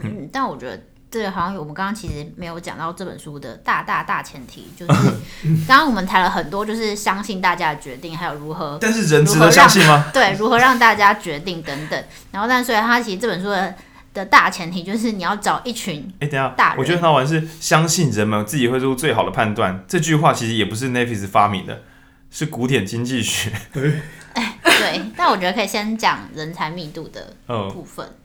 [0.04, 0.80] 嗯，嗯，但我觉得。
[1.10, 5.02] 这个好像我们刚刚其实没有讲到这本书的大大大前提，就是
[5.66, 10.08] 刚刚我们谈了很多，就是相信大家的决定，还有如何，但是人值得相信吗？
[10.14, 12.04] 对，如何让大家决定等等。
[12.34, 13.74] 然后，但所以他其实这本书的
[14.14, 19.86] 的大前提就是你要找一群哎，等下大，我觉得很好玩是相信人们自己会做出最好的判断。
[19.88, 21.84] 这句话其实也不是 Nafis 发明的，
[22.30, 23.54] 是古典经济学。
[24.38, 27.36] 哎，对，但我觉得可以先讲人才密度的
[27.72, 28.06] 部分。
[28.06, 28.16] 嗯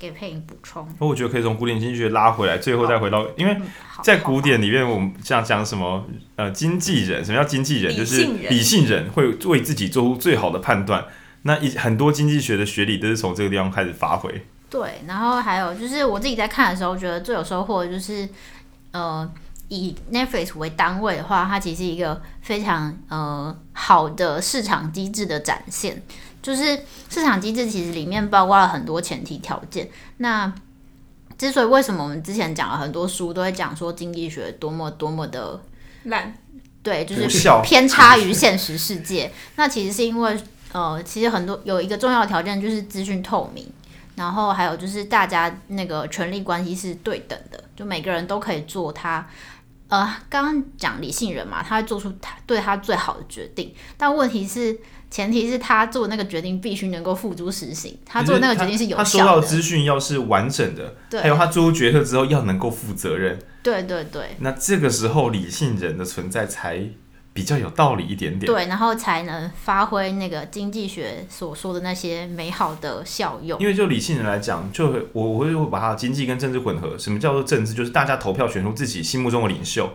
[0.00, 3.54] 给配音补充，那我觉得可以从古典经济学拉回来，最后再回到，因为
[4.02, 6.02] 在古典里面，我们像讲什么
[6.36, 7.94] 呃经纪人，什么叫经纪人？
[7.94, 11.04] 就是理性人会为自己做出最好的判断。
[11.42, 14.46] 那一很多经济学的学理都是从这个地方开始发挥。
[14.70, 18.26] 对，然后还有就是我自己在看的时候，觉得最有收获的就是
[18.92, 19.30] 呃
[19.70, 26.02] 以 Netflix 为单位的话，它其实是一个非常呃好的市场机制的展现。
[26.42, 26.78] 就是
[27.08, 29.88] 市场机制其实里面包括了很多前提条件。
[30.18, 30.50] 那
[31.36, 35.60] 之所以为什么我们之前讲了很多书都会讲说经济学多么多么的
[36.04, 36.34] 烂，
[36.82, 39.30] 对，就是偏差于现实世界。
[39.56, 40.38] 那其实是因为
[40.72, 43.66] 呃，其实很多有一个重要条件就是资讯透明，
[44.14, 49.26] 然后还有就是大家那个权力关系是对等的，就每个人都可以做他
[49.90, 53.74] 呃，刚刚讲理性人嘛，他会做出他对他最好的决定。
[53.98, 54.78] 但问题是。
[55.12, 59.04] 前提是他做那个决定必须能够付诸实行，他做那个决定是有效的。
[59.04, 63.36] 他收到资讯要是完整的，对，还有他做出决策之后要能够负责任。
[63.60, 64.36] 对对对。
[64.38, 66.88] 那这个时候理性人的存在才
[67.40, 68.44] 比较有道理一点点。
[68.44, 73.58] 对，然后才能发挥那个经济学所说的那些美好的效用。
[73.58, 76.98] 因为就理性人来讲，就我我会把它经济跟政治混合。
[76.98, 77.72] 什么叫做政治？
[77.72, 79.90] 就是大家投票选出自己心目中的领袖，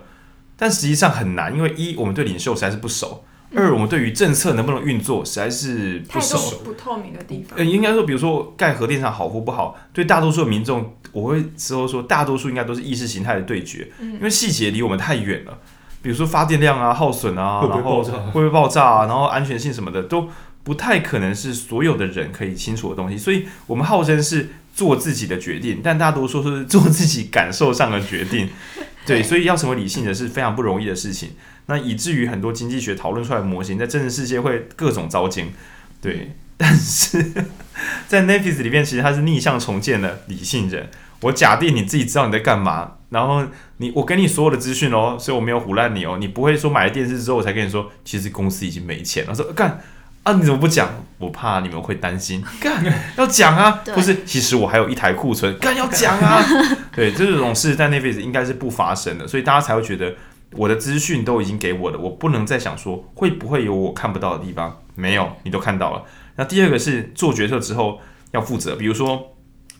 [0.57, 3.23] 但实际上很难，因为一我们对领袖实在是不熟。
[3.53, 7.57] 二，我们对于政策能不能运作，实在是不熟，太多不透明的地方。
[7.57, 15.57] 呃，应该说，比如说盖核电厂好或不好，对大多数民众，我会之后说，大多数应该都是意识形态的对决，因为细节离我们太远了。
[16.05, 20.29] 比如说发电量啊、耗损啊，然后会不会爆炸啊，然后安全性什么的，都
[20.61, 23.17] 不太可能是所有的人可以清楚的东西。
[23.17, 28.49] 所以，我们号称是做自己的决定，但大多数是做自己感受上的决定。
[29.03, 31.31] 对，所以要成为理性的是非常不容易的事情。
[31.65, 35.51] 那以至于很多经济学讨论出来的模型，在真实世界会各种糟践。
[35.99, 37.33] 对，但是
[38.07, 40.87] 在 Nafis 里面，其实它是逆向重建的理性人。
[41.21, 43.43] 我假定你自己知道你在干嘛，然后
[43.77, 46.17] 你我给你所有的资讯哦，所以我没有唬烂你哦。
[46.19, 49.33] 你不会说买了电视之后我才跟你说，其实公司已经没钱了。
[49.33, 49.81] 说干
[50.23, 50.89] 啊，你怎么不讲？
[51.17, 52.43] 我怕你们会担心。
[52.59, 52.83] 干
[53.17, 54.23] 要讲啊，不是？
[54.25, 56.43] 其实我还有一台库存，干要讲啊。
[56.93, 60.13] 对，这种事在 Nafis 应该是不发生的，所以大家才会觉得。
[60.51, 64.79] 我的资讯都已经给我了，我不能再想说会不会有我看不到的地方。
[64.93, 66.03] 没有，你都看到了。
[66.37, 67.99] 那第二个是做决策之后
[68.31, 69.34] 要负责，比如说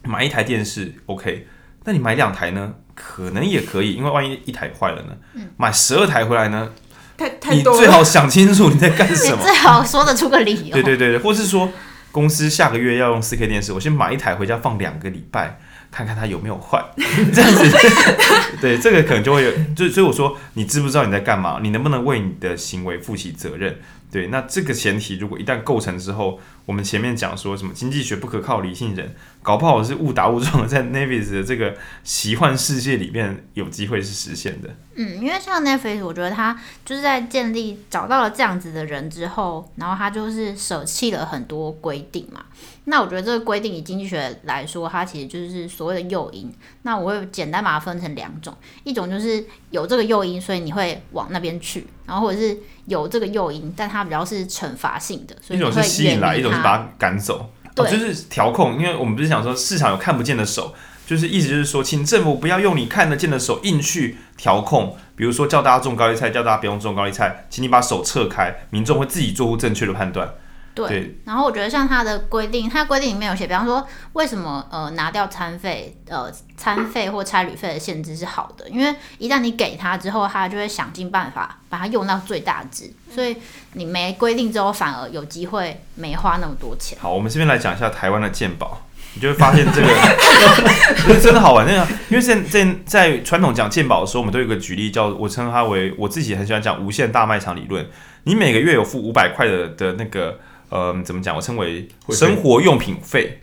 [0.06, 1.48] 买一台电视，OK，
[1.84, 2.74] 那你买两台呢？
[2.94, 5.18] 可能也可以，因为万一一台坏了呢？
[5.34, 6.70] 嗯、买十二台回来呢？
[7.18, 7.74] 太太多。
[7.74, 9.38] 你最好想清楚你在干什么。
[9.38, 10.72] 你最好说得出个理由。
[10.72, 11.70] 对对对对，或是说
[12.12, 15.60] 公司下个月要用四 K 电视，我先买一台回家放两个礼拜。
[15.92, 16.84] 看看它有没有坏，
[17.32, 17.78] 这样子，
[18.60, 21.60] 对，这个可能就会有，就所以我说，你知不知道你在干嘛？
[21.62, 23.80] 你能不能为你的行为负起责任？
[24.12, 34.70] 对，那这个前提如果一旦构成之后，我们前面讲说什么经济学不可靠，理性人搞不好是误打误撞的，在 Navis 的这个奇幻世界里面有机会是实现的。
[34.96, 42.46] 嗯，因为像 Navis，我觉得他就是在建立找到了这样子的人之后，然后他就是舍弃了很多规定嘛。
[42.88, 46.54] 那我觉得这个规定以经济学来说，它其实就是所谓的诱因。
[46.84, 55.82] 那我会简单把它分成两种，一种就是有这个诱因，所以你会往那边去；然后或者是有这个诱因，但它比较是惩罚性的，所以你会远离它。
[55.82, 57.52] 一种是吸引来，一种是把它赶走。
[57.76, 58.80] 对，哦，就是调控。
[58.80, 60.74] 因为我们不是想说市场有看不见的手，
[61.06, 64.96] 就是意思就是说，请政府不要用你看得见的手硬去调控。
[65.16, 70.30] 比如说叫大家种高丽菜，叫大家不用种高丽菜，请你把手撤开，民众会自己做出正确的判断。
[70.76, 83.36] 对，对，然后我觉得像它的规定，它规定里面有写，比方说为什么呃拿掉餐费、呃餐费或差旅费的限制是好的，因为一旦你给他之后，他就会想尽办法把它用到最大值，所以
[83.74, 86.98] 你没规定之后，反而有机会没花那么多钱。
[87.02, 88.82] 好，我们这边来讲一下台湾的健保。
[89.18, 89.88] 你就会发现这个
[91.24, 91.66] 真的好玩。
[91.66, 97.88] 那样，因为在在在传统讲鉴宝的时候，我们都有个举例叫，我称它为我自己很喜欢讲无限大卖场理论。
[98.24, 100.38] 你每个月有付五百块的的那个
[100.76, 101.34] 呃，怎么讲？
[101.34, 103.40] 我称为生活用品费。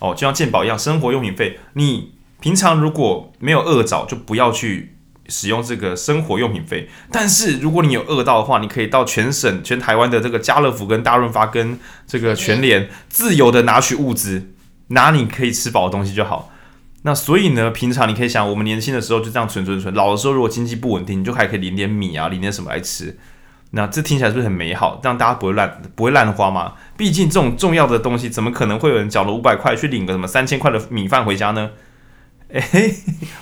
[0.00, 1.58] 哦，就像健保一样，生活用品费。
[1.72, 4.96] 你平常如果没有饿着，就不要去
[5.28, 6.88] 使用这个生活用品费。
[7.10, 14.52] 但是如果你有饿到的话，你可以到全省、全台湾的这个家乐福、跟大润发、跟这个全联，自由的拿取物资，
[14.88, 16.52] 拿你可以吃饱的东西就好。
[17.02, 23.18] 那所以呢，平常你可以想，我们年轻的时候就这样存存存，老的时候如果经济不稳定，你就还可以领点米啊，领点什么来吃。
[23.70, 25.00] 那这听起来是不是很美好？
[25.02, 26.72] 让大家不会烂，不会烂花吗？
[26.96, 31.70] 毕竟这种重要的东西，怎么可能会有人缴了五百块去领个什么三千块的米饭回家呢？
[32.50, 32.94] 诶、欸，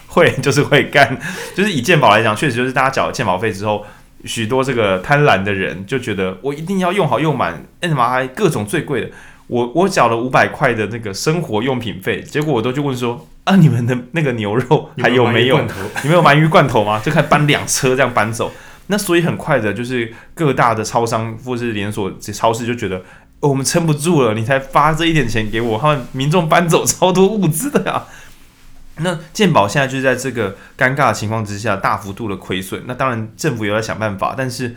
[0.09, 1.17] 会就是会干，
[1.55, 3.87] 就是以鉴宝来讲，确实就是大家缴了鉴宝费之后，
[4.25, 9.11] 许多这个贪婪的人就觉得我一定要用好用满，哎，怎么还各种最贵的？
[9.47, 15.61] 我我缴了五百块的那个生活用品费，结果我都去问说啊，你们的那个牛肉还有没有？
[16.03, 17.01] 你们有鳗 鱼罐头吗？
[17.05, 18.51] 就开始搬两车这样搬走。
[18.89, 23.03] 那所以很快的，就是各大的超商或是连锁超市就觉得，
[23.41, 28.05] 我们撑不住了，你才发这一点钱给我，他们民众搬走超多物资的呀。
[28.99, 32.85] 那健保现在就是在这个尴尬的情况之下，大幅度的亏损。
[32.87, 34.75] 那当然政府也在想办法，但是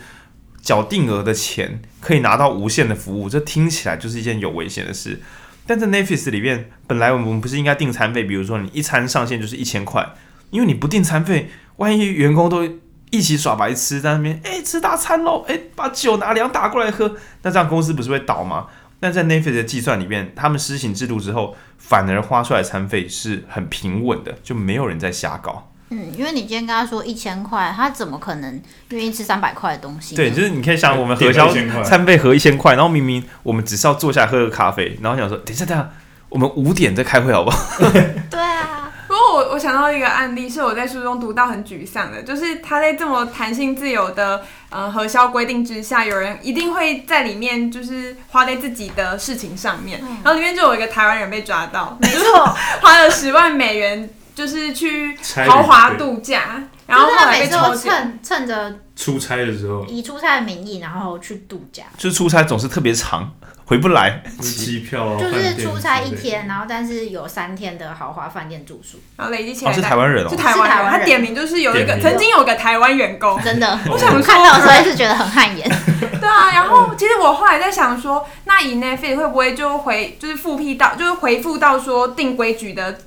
[0.61, 5.21] 缴定额的钱可以拿到无限的服务，这听起来就是一件有危险的事。
[5.65, 10.05] 但在 Netflix 里面，本来我们不是应该订餐费，比如说你一餐上限就是一千块，
[10.49, 12.67] 因为你不订餐费，万一员工都
[13.09, 18.67] 一起耍白痴在那边，哎，吃大餐喽，哎，把酒拿两打过来喝，那这样公司不是会倒吗？
[18.99, 25.71] 但在 Netflix 的计算里面，他们施行制度之后，反而花出来的餐费是很平稳的，就没有人在瞎搞。
[25.91, 30.15] 嗯，因为你今天跟他说一千块，他怎么可能愿意吃三百块的东西？
[30.15, 31.49] 对，就是你可以想，我们核销
[31.83, 35.89] 餐费合一千块，然后明明我们只是要坐下来喝个咖啡，然后想说，等一下，等一下，
[36.27, 37.59] 我们五点再开会好不好？
[38.29, 38.78] 对啊。
[39.33, 52.45] 我我想到一个案例，是我在书中读到很沮丧的，就是他在这么弹性自由的呃核销规定之下，有人一定会在里面就是花在自己的事情上面，嗯、然后里面就有一个台湾人被抓到，没错，
[52.81, 63.31] 花了十万美元，就是去豪华度假，然后后来被抽趁趁着出差的时候，以出差的名义，然后去度假，就是出差总是特别长。
[63.69, 69.71] 回不来，机票就是出差一天，然后但是有三天的豪华饭店住宿，然后累积起来。
[69.71, 70.89] 是台湾人哦，是台湾人。
[70.89, 75.69] 他点名就是有一个曾经有个台湾员工，真的， 我想看到的时候是觉得很汗颜。
[76.19, 82.97] 对啊，然后其实我后来在想说，那以 Netflix 会不会就回就是复辟到就是回复到说定规矩的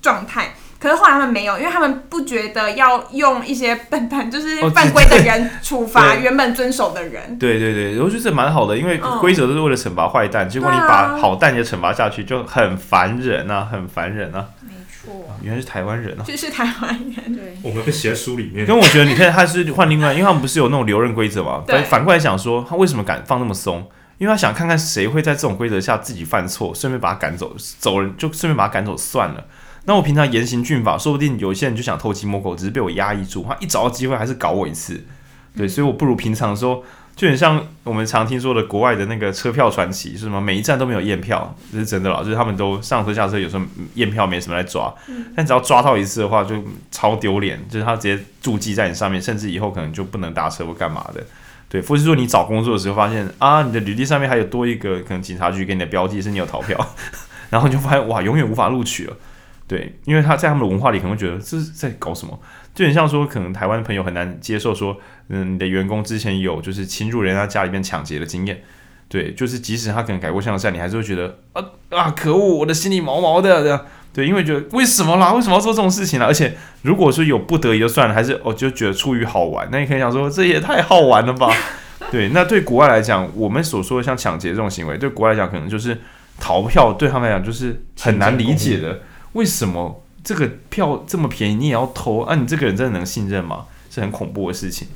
[0.00, 0.54] 状态？
[0.86, 7.36] 可是后来他们没有，因为他们不觉得要用一些笨蛋，就是犯规的人处罚原本遵守的人。
[7.40, 14.46] 对对对，我觉得这蛮好的，因为规则都是为了惩罚坏蛋，结果你把好蛋也惩罚下去，就很烦人啊，很烦人啊。
[14.62, 17.34] 没错，原来是台湾人啊，就 是台湾人。
[17.34, 18.64] 对，我们被写在书里面。
[18.64, 21.64] 跟我觉得，你看他是换另外，因为他们不是有那种留任规则嘛？
[21.66, 23.84] 反反过来想说，他为什么敢放那么松？
[24.18, 29.44] 因为他想看看谁会在这种规则下自己犯错，顺便把他赶走，走人就顺便把他赶走算了。
[29.86, 33.46] 那我平常严刑峻法，说不定有一些人就想偷鸡摸狗，只是被我压抑住。
[33.48, 35.02] 他一找到机会还是搞我一次，
[35.56, 36.82] 对，所以我不如平常说，
[37.14, 44.92] 就很像我们常听说的国外的那个车票传奇，是什么每一站都没有验票，这是真的啦，就是他们都上车下车，有时候验票没什么来抓，
[45.36, 46.56] 但只要抓到一次的话，就
[46.90, 51.24] 超丢脸，就是他直接注记在你上面，甚至以后可能就不能搭车或干嘛的，
[51.68, 56.76] 对，或是说你找工作的时候发现啊，你的履历上面还有多一个可能警察局给你的标记是你有逃票，
[57.50, 59.16] 然后你就发现哇，永远无法录取了。
[59.68, 62.38] 对，因为他在他们的文化里可能会觉得这是在搞什么，
[62.72, 64.96] 就很像说，可能台湾的朋友很难接受说，
[65.28, 68.62] 嗯，你的员工之前有就是侵入人家家里面抢劫的经验，
[69.08, 75.32] 对，就是即使他可能改过向善，你还是会觉得啊啊，可恶，我的心里毛毛的这样，对，因为觉得为什么啦？
[75.32, 76.26] 为什么要做这种事情呢？
[76.26, 81.52] 而且如果说有不得已就算了，还是我就觉得出于好玩，那你可以想说这也太好玩了吧？
[82.12, 85.98] 对，那对国外来讲，我们所说的像抢劫这种行为，对国外来讲可能就是
[86.38, 89.00] 逃票，对他们来讲就是很难理解的。
[89.36, 92.34] 为什么这个票这么便宜，你也要偷啊？
[92.34, 93.66] 你这个人真的能信任吗？
[93.90, 94.88] 是很恐怖的事情。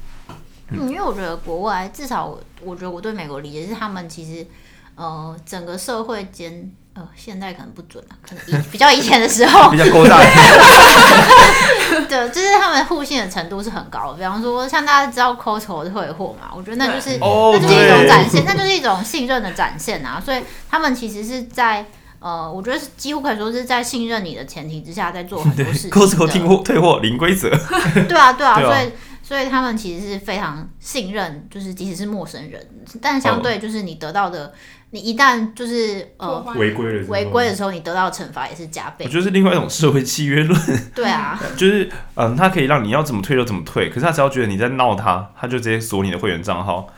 [0.69, 4.47] 嗯，因为我觉得国外至少我，我觉得我对美国理解是，他们其实
[4.95, 10.19] 呃整个社会间呃现在可能不准了，可能以比较以前的时候 比较勾搭。
[12.09, 14.19] 对，就是他们互信的程度是很高的。
[14.19, 20.23] 比方说，像大家知道 Costco 退货嘛，我觉得那就是那就是一种展现，那就是一种信任的展现啊。
[20.25, 21.85] 所以他们其实是在。
[22.21, 25.91] 呃，我觉得是几乎可以说是在信任你的前提之下，在做 很多事情。
[25.91, 27.49] Costco 退货退货零规则。
[28.09, 28.93] 对啊，对啊，对啊，所以
[29.23, 32.61] 所以他们其实是非常信任，就是即使是陌生人，
[33.01, 34.53] 但相对就是你得到的
[34.91, 39.05] 你一旦就是呃违规了，违规的时候，你得到的惩罚也是加倍。
[39.05, 40.61] 我觉得是另外一种社会契约论。
[40.95, 46.89] 对啊，就是嗯，他可以让你要怎么退就怎么退，可是他只要觉得你在闹他，他就直接锁你的会员账号。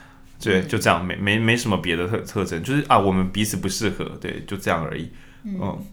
[0.43, 5.11] 对，就这样，没没没什么别的特特征，就是啊，我们彼此不适合，对，就这样而已。
[5.45, 5.87] 嗯，嗯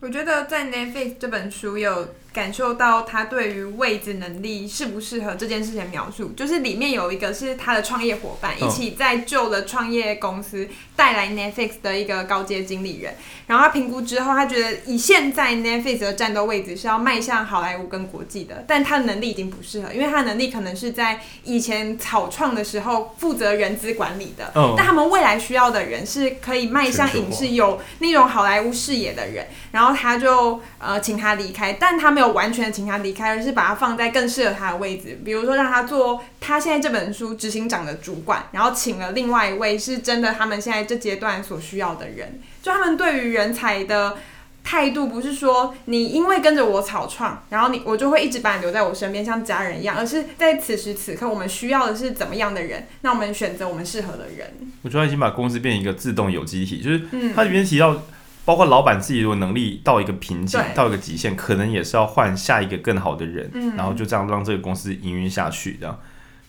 [0.00, 2.08] 我觉得在 Netflix 这本书有。
[2.32, 13.14] 感受到他对于位置能力适不适合这件事情的描述，就是里面有一个是他的创业伙伴，一起在旧的创业公司带来 Netflix 的一个高阶经理人。
[13.46, 24.52] 然后他评估之后，他觉得以现在 Netflix 的战斗位置是要迈向好莱坞跟国际的，但他的能力已经不适合，因为他的能力可能是在以前草创的时候负责人资管理的。
[24.76, 29.46] 但他们未来需要的人是可以迈向影视有那种好莱坞视野的人。
[29.72, 42.40] 然后他就呃请他离开，但他没有完全请他离开，而是把他放在更适合他的位置，比如说让他做他现在这本书执行长的主管，然后请了另外一位是真的他们现在这阶段所需要的人。
[42.60, 44.16] 就他们对于人才的
[44.64, 54.52] 态度，不是说你因为跟着我草创，然后你我就会一直把你留在我身边像家人一样，而是在此时此刻我们需要的是怎么样的人，那我们选择我们适合的人。
[54.82, 58.02] 我觉得他已经把公司变成一个自动有机体，就是他里面提到。
[58.48, 66.00] 包括老板自己如果能力到一个瓶颈，到一个极限，可能也是要换下一个更好的人，嗯、然后就这样让这个公司营运下去，这样。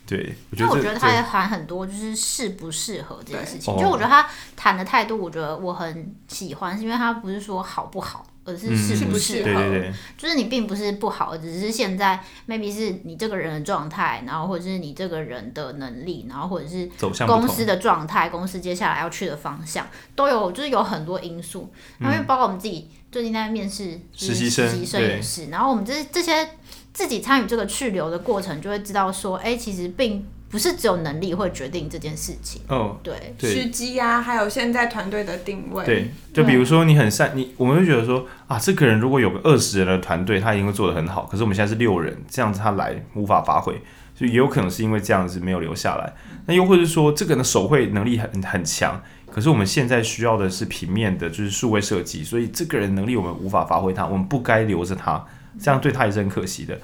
[0.06, 3.78] 对，我觉得，我觉得他也谈很多，就是适不适合这件事情。
[3.78, 4.26] 就我觉得他
[4.56, 8.26] 谈的态度，我觉得我很喜欢，是因为他不是说好不好。
[8.50, 16.90] 而是适不适合，嗯、对对对，就是你并不是不好，只是现在 maybe 是你这个人的状态，然后或者是你这个人的能力，然后或者是
[17.26, 21.72] 公司的状态，公司接下来要去的方向都有，就是有很多因素。
[22.02, 26.50] 因为包括我们自己最近在面试实习生，实习生也是，然后我们这这些
[26.92, 30.26] 自己参与这个去留的过程，就会知道说，哎，其实并。
[30.50, 32.62] 不是只有能力会决定这件事情。
[32.68, 35.86] 哦，对，时机啊，还有现在团队的定位。
[35.86, 41.28] 对，就比如说你很善，你我们会觉得说啊，这个人如果有个二十人的团队，他一定会做得很好。
[41.32, 43.80] 可是我们现在是六人，这样子他来无法发挥，
[44.16, 46.14] 所以也有可能是因为这样子没有留下来。
[46.48, 49.00] 那又或者说，这个人的手绘能力很很强，
[49.32, 55.24] 可是我们现在需要的是平面的，就是数位设计，所以这个人能力我们无法发挥他，我们不该留着他，
[55.62, 56.76] 这样对他也是很可惜的。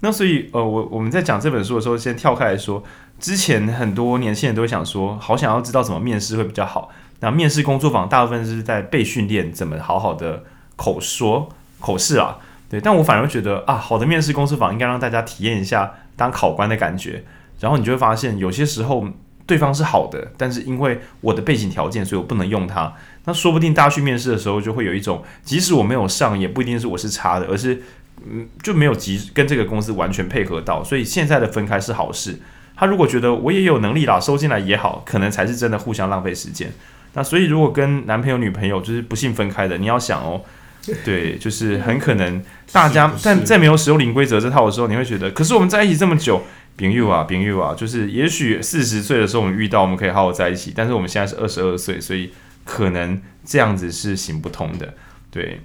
[0.00, 2.84] 那所以呃，我我们在讲这本书的时候，先跳开来说。
[3.24, 6.90] 之前很多年轻人都会想说，好想要知道怎么面试会比较好。
[7.20, 10.44] 那面试工作坊大部分是在被训练怎么好好的
[10.76, 11.48] 口说
[11.80, 12.36] 口试啊，
[12.68, 12.78] 对。
[12.78, 17.24] 但我反而觉得啊，好的面试工作坊应该让大家体验一下当考官的感觉。
[17.60, 19.08] 然后你就会发现，有些时候
[19.46, 22.92] 对方是好的，但是因为我的背景条件，所以我不能用他。
[23.24, 27.82] 那说不定大家去面试的时候，就会有一种，即使我没有上，也不一定是我是差的，而是
[28.30, 30.84] 嗯就没有及跟这个公司完全配合到。
[30.84, 32.38] 所以现在的分开是好事。
[32.76, 36.72] 他如果觉得我也有能力啦，收进来也好，可能才是真的互相浪费时间。
[37.14, 40.42] 那所以如果跟男朋友、女朋友就是不幸分开的，你要想哦，
[41.04, 46.42] 对，就是很可能大家在在没有使用零规则这套的时候，你会觉得，可是我们在一起这么久，
[46.76, 52.32] 朋友啊，朋友啊，就是也许四十岁的时候我们遇到，我们可以好好在一起，但是我们现在是二十二岁，所以
[52.64, 54.94] 可能这样子是行不通的，
[55.30, 55.60] 对。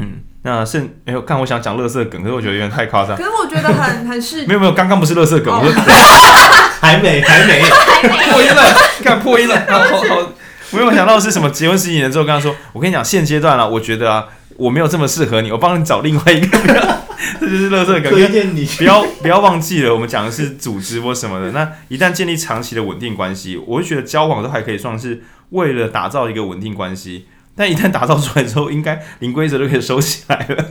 [0.00, 3.16] 嗯，那是没有看，我想讲乐色梗，可是我觉得有点太夸张。
[3.16, 5.72] 可是我觉得很很是 没有没有，刚刚不是乐色梗，我说
[6.80, 7.60] 还没还没
[8.30, 8.62] 破音了，
[9.02, 10.32] 看破音了， 好好，
[10.70, 14.26] 我没有想到是什么结婚十几年之后跟他说，我跟你讲现阶段啊，我觉得啊，
[14.56, 16.58] 我没有这么适合你，我帮你找另外一个，
[17.40, 18.12] 这就是乐色梗。
[18.12, 21.50] 推荐你不要不要忘记了，我们讲的是组织或什么的。
[21.50, 27.26] 那一旦建立长期的稳定关系，我会觉得交往都还可以算是为了打造一个稳定关系。
[27.58, 30.64] 但一旦打造出来之后，应该零规则就可以收起来了。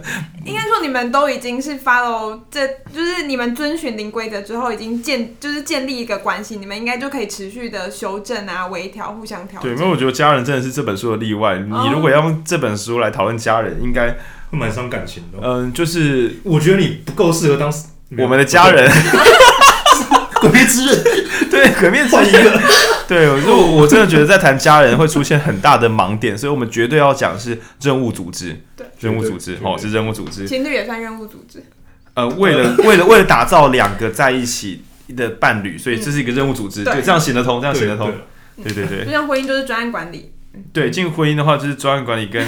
[0.46, 2.66] 应该说你们都已经是 follow，这
[2.96, 9.60] 就是你们遵循零规则之后，已经建就是建立一个关系，你们应该就可以持续的修正啊、微调、互相调。
[9.62, 11.58] 对，因为我觉得家人真的是这本书的例外。
[11.58, 14.08] 你如果要用这本书来讨论家人，应该
[14.50, 15.40] 会蛮伤感情的。
[15.42, 17.70] 嗯，就是我觉得你不够适合当
[18.18, 18.90] 我们的家人。
[20.40, 21.04] 鬼灭之刃，
[21.50, 22.62] 对，鬼灭之刃。
[23.10, 28.62] 对，我我真的觉得在谈家人会出现很大的盲点，所以我们绝对要讲是任务组织。
[28.76, 30.48] 对，任务组织，哦，是任务组织。
[30.48, 31.64] 情侣也算任务组织。
[32.14, 34.84] 呃，为了为了为了打造两个在一起
[35.16, 36.84] 的伴侣，所以这是一个任务组织。
[36.84, 38.12] 对，这样行得通，这样行得通。
[38.62, 39.06] 对对对。
[39.06, 40.34] 就像婚姻就是专案管理。
[40.74, 42.44] 对，进婚姻的话就是专案管理跟，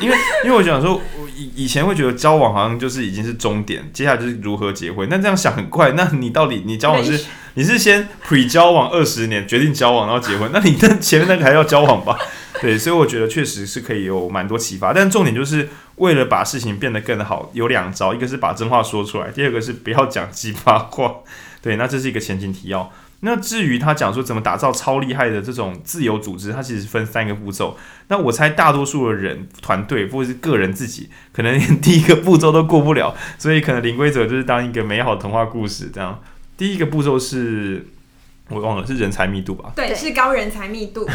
[0.00, 1.00] 因为因为我想说，
[1.36, 5.08] 以以前会觉得交往好像就是已经是终点，接下来就是如何结婚。
[5.08, 7.24] 那这样想很快，那你到底你交往是
[7.54, 12.16] 你是先 pre 交往二十年决定交往然后结婚，那你那前面那个还要交往吧？
[12.60, 14.92] 对，所以我觉得确实是可以有蛮多启发。
[14.92, 21.16] 但重点就是为了把事情变得更好，有两招，一个是把真话说出来，第二个是不要讲鸡巴话。
[21.60, 22.90] 对，那这是一个前情提要。
[23.24, 27.78] 那至于他讲说怎么打造超厉害的这种自由组织，它其实分三个步骤。
[28.08, 36.20] 那我猜大多数的人、团队或者是个人自己，可能连第一个步骤都过不了，所以可能零规则就是当一个美好童话故事这样。
[36.56, 37.86] 第一个步骤是，
[38.48, 39.72] 我忘了是人才密度吧？
[39.74, 41.08] 对，是高人才密度。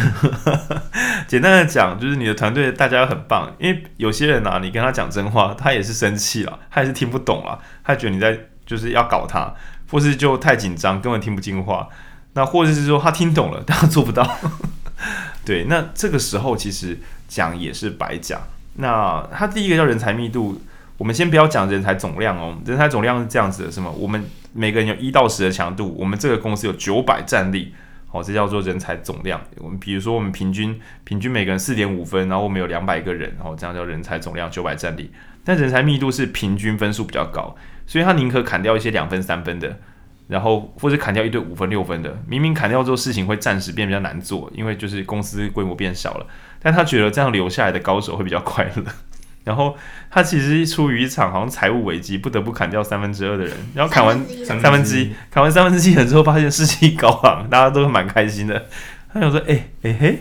[1.27, 9.53] 简单的讲，就是你的团队大家很棒，因为有些人啊，你跟他讲真话，他也是生气了，他也是听不懂了，他觉得你在就是要搞他。
[9.89, 11.87] 或是就太紧张，根本听不进话。
[12.33, 14.37] 那或者是说他听懂了，但他做不到。
[15.45, 18.41] 对，那这个时候其实讲也是白讲。
[18.73, 20.61] 那他第一个叫人才密度，
[20.97, 22.57] 我们先不要讲人才总量哦。
[22.65, 23.89] 人才总量是这样子的，是吗？
[23.91, 24.21] 我们
[24.57, 27.73] 每个人有一到十的强度，我们这个公司有九百战力，
[28.07, 29.39] 好，这叫做人才总量。
[29.59, 35.11] 我们比如说我们平均平均每个人四点五分，然后我们有两百个人，然后这样叫人才总量九百战力。
[35.43, 37.55] 但人才密度是平均分数比较高。
[37.85, 39.79] 所以他宁可砍掉一些两分、三分的，
[40.27, 42.21] 然后或者砍掉一堆五分、六分的。
[42.27, 46.27] 明明砍掉之后，事情会暂时变比较难做，因为就是公司规模变小了。
[46.59, 48.83] 但他觉得这样留下来的高手会比较快乐。
[49.47, 49.75] 然后
[50.11, 53.55] 他其实出于一场好像财务危机，不得不砍掉三分之二的人。
[53.73, 58.67] 然后砍完三分之一，砍完三分之一人之后，发现士气高昂，大家都蛮开心的。
[59.11, 60.19] 他想说：“哎、欸、哎、欸、嘿。”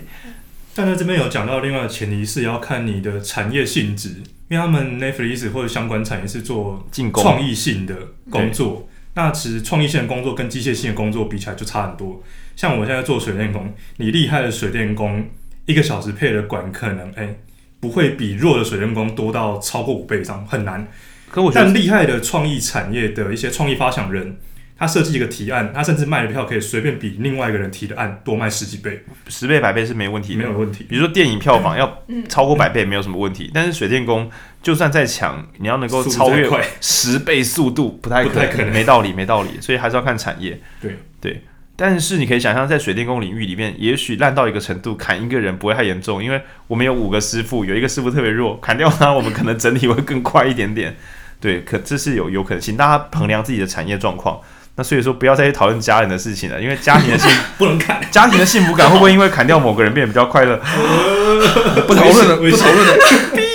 [0.74, 4.22] 但在这边有讲到另外的前提是要看你的产业性质。
[4.48, 7.96] 因为他们 Netflix 或者相关产业是做创意性的
[8.30, 12.22] 工作，那其实创意性的工作跟机械性的工作比起来就差很多。
[12.54, 15.26] 像我现在做水电工，你厉害的水电工
[15.64, 17.40] 一个小时配的管可能哎、欸、
[17.86, 20.86] 不会比弱的水电工多到超过五倍以上，很难。
[21.30, 24.38] 可我觉得但厉害的创意产业的一些创意发想人。
[24.78, 30.84] 他设计一个提案，他甚至卖的票可以随便比另外一个人提的案多卖十几倍，十倍、百倍是没问题的，没有问题。
[30.86, 34.30] 比如说电影票房要超过百倍没有什么问题，但是水电工
[34.62, 36.46] 就算再强，你要能够超越
[36.82, 39.48] 十倍速度不太可能，可能没道理，没道理。
[39.62, 40.60] 所以还是要看产业。
[40.82, 41.42] 对对，
[41.78, 50.96] 但是你可以想象，在水电工领域里面，也许烂到一个程度，砍一个人不会太严重，因为我们有五个师傅，有一个师傅特别弱，砍掉他，我们可能整体会更快一点点。
[51.38, 54.40] 对，可这是有有可能，性大家衡量自己的产业状况。
[54.76, 60.56] 那所以说，不要再去讨论家人的事情了，因为家庭的幸 不能砍，家庭的幸福感会不会因为砍掉某个人变得比较快乐？
[61.86, 63.45] 不讨论了，不讨论了。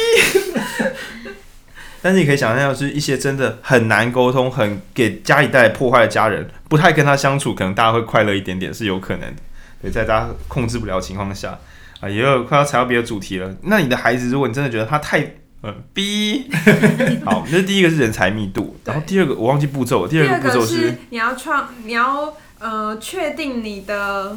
[2.02, 9.42] 但是你可以想象，就是一些真的很难沟通、很给家里带来破坏的家人，不太跟他相处，可能大家会快乐一点点是有可能的。
[9.82, 11.58] 对，在大家控制不了的情况下，
[12.00, 13.56] 啊，也有快要踩到别的主题了。
[13.64, 15.36] 那你的孩子，如果你真的觉得他太……
[15.64, 16.50] 嗯，B，
[17.24, 24.36] 好，那第一个是人才密度，然后第二个我忘记步骤，第二个步骤是你要创，你要呃确定你的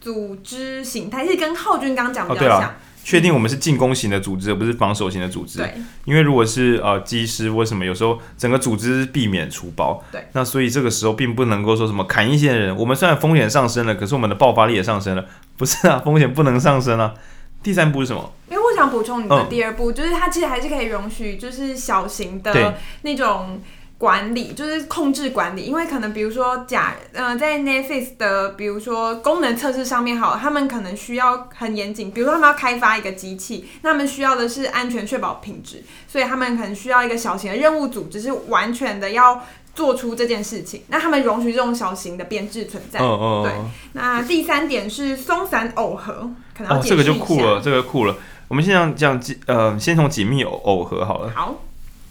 [0.00, 2.74] 组织形态，是跟浩君刚刚讲比较像，
[3.06, 5.60] 确、哦、定我们是进攻型的组织，而不是防守型的组织。
[5.60, 5.72] 对，
[6.04, 15.24] 因为如果是呃机师为什么有时候整个组织避免出包，对，那所以这个时候并不能够说什么砍一些人，我们虽然风险上升了，可是我们的爆发力也上升了，
[15.56, 17.14] 不是啊，风险不能上升啊。
[17.62, 18.32] 第三步是什么？
[18.48, 23.60] 因为我想补充你的第二步，嗯、就是它其实还是可以容许，就是小型的那种
[23.98, 25.62] 管理，就是控制管理。
[25.62, 39.42] 因为可能比如说假，呃，在 Netflix 的比如说功能测试上面，好，他们可能需要很严谨，比如说他们要开发一个机器，那他们需要的是安全确保品质，所以他们可能需要一个小型的任务组只，是完全的要
[39.74, 40.82] 做出这件事情。
[40.88, 43.00] 那他们容许这种小型的编制存在。
[43.00, 43.42] 哦哦。
[43.44, 43.52] 对。
[43.92, 46.30] 那第三点是松散耦合。
[46.68, 48.16] 哦，这个就酷了，这个酷了。
[48.48, 51.30] 我们先讲讲呃，先从紧密耦耦合好了。
[51.34, 51.54] 好，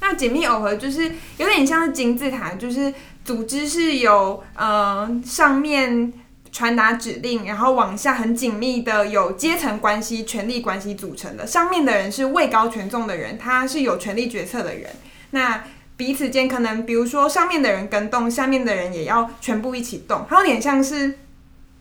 [0.08, 2.94] 那紧密耦合就是有点像是金字塔，就是
[3.24, 6.14] 组织是由呃上面
[6.52, 11.48] 传达指令，然后往下很紧密的有阶层关系、权力关系组成的。
[11.48, 14.92] 上面的人是位高权重的人，他是有权力决策的人。
[15.32, 15.64] 那
[15.98, 20.24] 彼此间可能，比如说上面的人跟动，下面的人也要全部一起动。
[20.30, 21.18] 它有点像是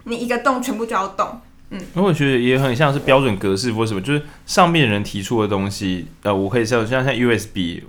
[0.04, 1.40] 你一个动，全部就要动。
[1.70, 7.82] 嗯，我觉得也很像是标准格式或什么，就是上面人提出的东西，呃，我可以像像像 USB，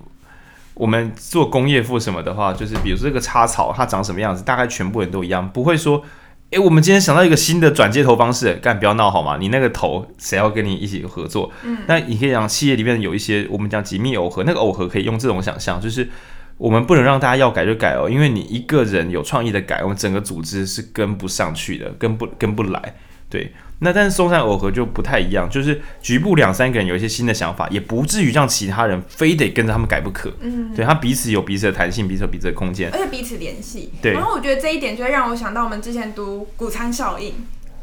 [0.76, 6.04] 我们做工业或什么的话，就是比如说这个插槽它长什么样子，大概全部人都一样，不会说，
[6.52, 9.38] 诶，我们今天想到一个新的转接头方式，干不要闹好吗？
[9.40, 11.50] 你那个头谁要跟你一起合作？
[11.64, 16.10] 嗯，那你可以讲企业里面有一些我们讲紧密耦合，那个耦合可以用这种想象，就是
[16.58, 22.96] 我们不能让大家要改就改哦，因为你一个人有创意的改，我们整个组织是跟不上去的，跟不跟不来，
[23.30, 23.54] 对。
[23.86, 30.34] 那但是松散耦合就不太一样，就是局部两三个人有一些新的想法，也不至于让其他人非得跟着他们改不可。
[30.42, 33.92] 嗯，对，他彼此有彼此的弹性，彼此有彼此的空间，而且彼此联系。
[34.02, 34.14] 对。
[34.14, 37.34] 然后我觉得这一点就会让我想到我们之前读谷仓效应。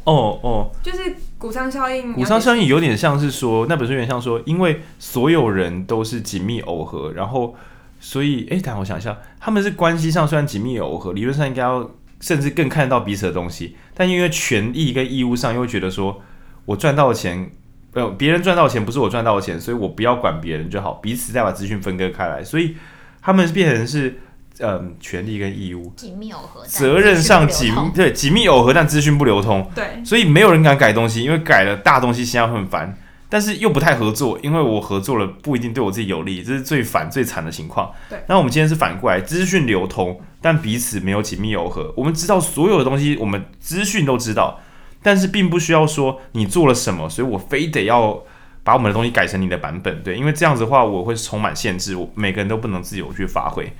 [0.03, 0.69] 哦哦。
[0.83, 2.11] 就是谷仓效应。
[2.11, 7.55] 谷仓效应有点像是说，那本书有点像说，因为所有人都是紧密耦合，然后
[7.99, 11.89] 所以，哎，等下我想一下，他们是关系上虽然紧密耦合，理论上应该要。
[12.23, 13.75] 甚至更看得到彼此的东西。
[13.93, 16.21] 但因为权益跟义务上，又会觉得说
[16.63, 17.51] 我赚到的钱，
[17.91, 22.41] 呃，别人赚到的钱不是我赚到的钱，所以我不要管别人就好，彼此再把资讯分割开来。
[22.41, 22.77] 所以
[23.21, 24.19] 他们变成是，
[24.59, 29.69] 嗯，权利跟义务紧密耦合，责任上紧对紧密耦合，但资讯不流通。
[29.75, 32.97] 对，所以没有人敢改东西，因为改了大东西，现在会很烦。
[33.33, 37.91] 但是又不太合作，因为我合作了不一定对我自己有利，这是最烦最惨的情况。
[38.07, 41.91] 对，那我们今天是反过来，资讯流通，但彼此没有紧密耦合。
[41.97, 44.59] 我们知道所有的东西，我们资讯都知道，
[45.01, 48.21] 但是并不需要说你做了什么，所以我非得要
[48.63, 50.03] 把我们的东西改成你的版本。
[50.03, 53.73] 对，因为这样子的话，我会充满限制，我每个人都不能自由去发挥。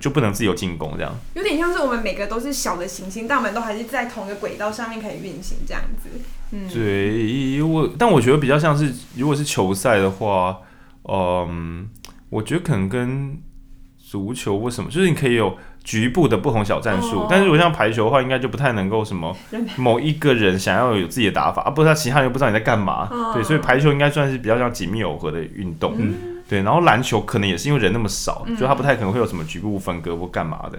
[0.00, 6.08] 就不能自由进攻，这样有点像是我们每个都是小的行星，但我们都还是在同一个轨道上面可以运行这样子。
[6.50, 10.58] 嗯，对，我但我觉得比较像是，如果是球赛的话，
[11.04, 11.88] 嗯，
[12.30, 13.40] 我觉得可能跟
[13.98, 19.36] 足球或什么，就是你可以有局部的不同小战术，哦、但是如果像排球的话，应该就不太能够什么
[19.76, 25.94] 某一个人想要有自己的打法啊，不知道其他人又不知道你在干嘛，哦、对，所以排球应该算是比较像紧密耦合的运动。
[25.96, 30.78] 嗯对，然后篮球可能也是因为人那么少，嗯、就他不太可能会有什么局部分割或干嘛的。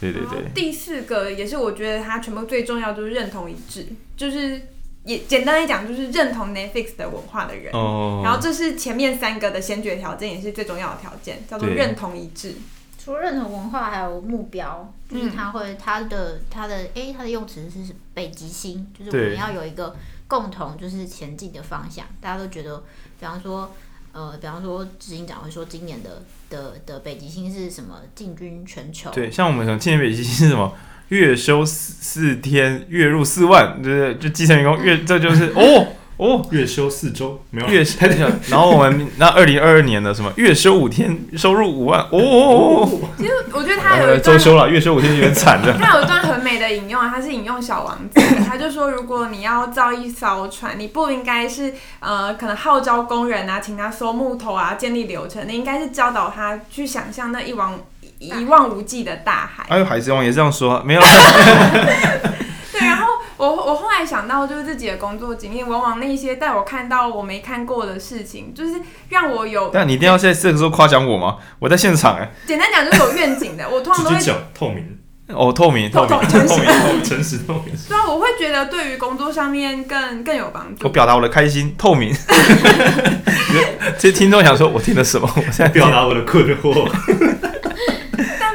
[0.00, 0.50] 对对对。
[0.54, 3.86] 第四个也是我觉得他全部最重要，就是认同一致，
[4.16, 4.68] 就是
[5.04, 7.72] 也简单来讲，就是认同 Netflix 的文化的人。
[7.74, 8.22] 哦。
[8.24, 12.54] 然后这是前面三个的先决条件，也是最重要的条件，叫做认同一致。
[12.98, 19.94] 除了认同文化，还有目标，就是他会他的他的诶，他的用词是北极星，就是我们要有一个
[20.26, 22.06] 共同就是前进的方向。
[22.20, 22.78] 大家都觉得，
[23.20, 23.70] 比方说。
[24.12, 28.00] 呃，比方说执行长会说，今年的的的北极星是什么？
[28.14, 29.10] 进军全球。
[29.10, 30.72] 对，像我们说今年北极星是什么？
[31.08, 35.88] 月休四四天，月入四万，对对，就基层员工月，这就是哦。
[36.22, 37.98] 哦，月休四周没有月休，
[38.48, 43.00] 然后我们 那二零二二年的什么月休五天，收入五万哦，哦，哦。
[43.18, 45.72] 其实我觉得他有一段周休了，月休五天有点惨的。
[45.82, 57.80] 他有一段很美的引用啊，他是引用小王子，他就说，如果你要造一艘船，你不应该是呃可能号召工人啊，请他收木头啊，建立流程，你应该是教导他去想象那一望
[58.18, 59.66] 一望无际的大海。
[59.68, 61.02] 还有海贼王也这样说，没有。
[63.42, 69.68] 我我后来想到，就是自己的工作经验，往往那些带我看到我没看过的事情，就是让我有。
[69.70, 71.38] 但你一定要在这个时候夸奖我吗？
[71.58, 72.30] 我在现场哎。
[72.46, 76.54] 简单讲就是有愿景的，我通常都会讲透明哦，透明、透明、诚实、
[77.02, 77.74] 诚实、透明。
[77.88, 80.84] 对啊，我会觉得对于工作上面更更有帮助。
[80.84, 82.14] 我表达我的开心，透明。
[83.98, 85.28] 这些听众想说，我听了什么？
[85.34, 86.88] 我现在表达我的困惑。
[88.38, 88.54] 但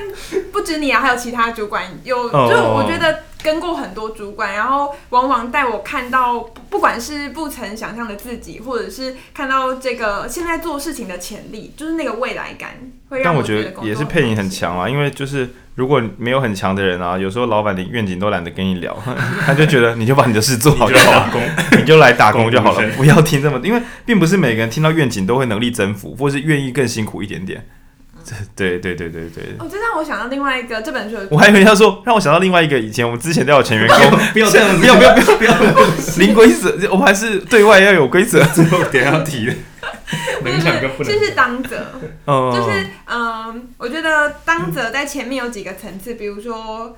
[0.53, 3.23] 不止你啊，还有其他主管有，哦、就我觉得。
[3.47, 6.37] 跟过很多主管，然后往往带我看到，
[6.69, 12.71] 不管是不曾想象的自己，或者是看到这个现在做事情的潜力，就是那个未来感，
[13.07, 13.63] 会让我觉得。
[13.63, 18.93] 但我觉得也是配音很强啊，因为就是如果没有很强的人啊，有时候老板连愿景都懒得跟你聊，
[19.45, 21.31] 他就觉得你就把你的事做好就好了，
[21.79, 27.65] 你就来打工就好了， 不要听这么，因为并不是每个人听到愿景都会能力征服，或是愿意更辛苦一点点。
[28.55, 31.17] 对对对对对哦，这让我想到另外一个这本书。
[31.29, 35.85] 我还以为他说让我想到另外一个以前我们之前都有前员工， 不要这样，不要不要不要不要，
[36.17, 38.43] 零规则，我们还是对外要有规则。
[38.45, 39.53] 最后点要提的，
[40.43, 41.11] 能讲跟不能。
[41.11, 41.85] 就是当者，
[42.25, 46.97] 就是嗯，我觉得当者在前面有几个层次，比如说。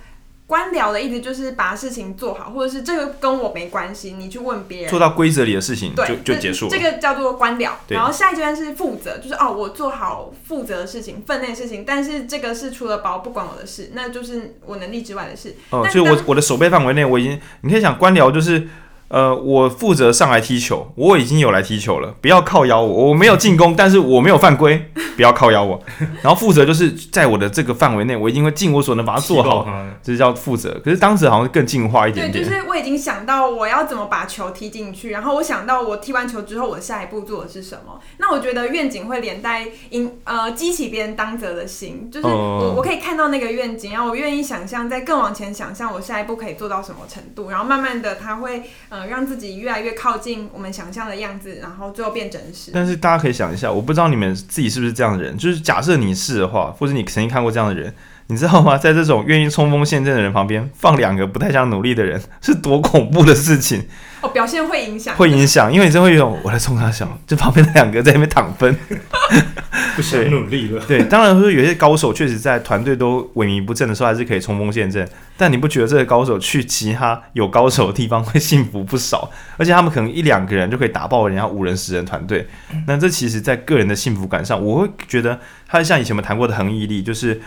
[0.49, 4.89] 官僚的意思就是把事情做好，或者是这个跟我没关系，你去问别人。
[4.89, 6.71] 做到规则里的事情就对就结束了。
[6.71, 7.69] 这个叫做官僚。
[7.89, 15.55] 然后下一阶段是负责，就是哦，我做好负责的事情、分内事情，但是这个是除了包不管我的事，那就是我能力之外的事。
[15.69, 18.67] 哦、呃，所以我我的手背范围内，我已经你可以想官僚就是。
[19.09, 25.81] 呃，我负责上来踢球，我已经有来踢球了，不要靠邀我，我没有进攻，但是我没有犯规，不要靠邀我。
[26.21, 29.67] 然后负责就是在我的这个范围内，我一定会尽我所能把它做好，
[30.03, 30.79] 这是叫负责。
[30.85, 37.99] 可是当时好像更进化一点点，对，就是我已经想到我要怎么把球踢进去，然后我想到我踢完球之后，我下一步做的是什么。
[38.17, 48.98] 那我觉得愿景会连带引呃激起别人当责的心，就是我我可以看到那个愿景，然后我愿意想象，在更往前想象我下一步可以做到什么程度，然后慢慢的他会呃。
[48.99, 52.71] 呃，让自己越来越靠近我们想象的样子，然后最后变真实。
[52.73, 57.93] 但是大家可以想一下，我不知道你们自己是不是这样的人，就是假设你是的话，或者你曾经看过这样的人，
[58.29, 58.77] 你知道吗？
[58.79, 63.83] 在这种愿意冲锋陷阵的人旁边放两个不太想努力的人， 是多恐怖的事情。
[64.21, 68.77] 哦，表现会影响，会影响，因为你真会有我在冲他想，就旁边的两个在那边躺分。
[69.95, 70.83] 不想努力了。
[70.85, 75.07] 对，当然说有些高手确实在团队都萎靡不振的时候，还是可以冲锋陷阵。
[75.35, 79.29] 但你不觉得这个高手去其他有高手的地方会幸福不少？
[79.57, 82.45] 而且他们可能一两个人就可以打爆人家五人、十人团队。
[82.85, 87.41] 那这其实，在个人的幸福感上，我会觉得他像以前我们谈过的恒毅力，就是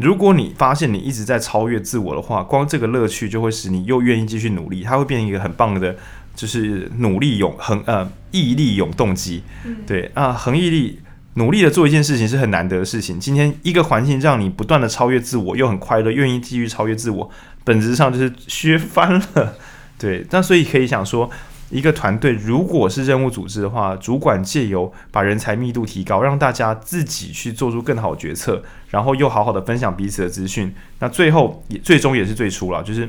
[0.00, 5.96] 如果你发现你一直在超越自我的话，光这个乐趣就会使你又愿意继续努力，它会变成一个很棒的，
[6.34, 9.42] 就是努力永恒呃毅力永动机。
[9.86, 11.00] 对啊，恒毅力
[11.34, 13.18] 努力的做一件事情是很难得的事情。
[13.20, 17.30] 今天一个环境让你不断的超越自我，又很快乐，愿意继续超越自我，
[17.64, 19.54] 本质上就是削翻了。
[19.98, 21.30] 对，那所以可以想说。
[21.70, 33.06] 一个团队如果是任务组织的话，主管借由把人才密度提高，让大家自己去做出更好决策，然后又好好的分享彼此的资讯，那最后也最终也是最初了，就是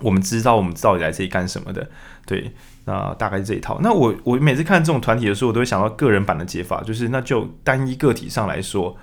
[0.00, 1.90] 我们知道我们到底来这里干什么的。
[2.24, 2.52] 对，
[2.84, 3.80] 那大概是这一套。
[3.82, 8.96] 那我我每次看这种团体的时候，我都会想到个人版的解法，就是那就单一个体上来说，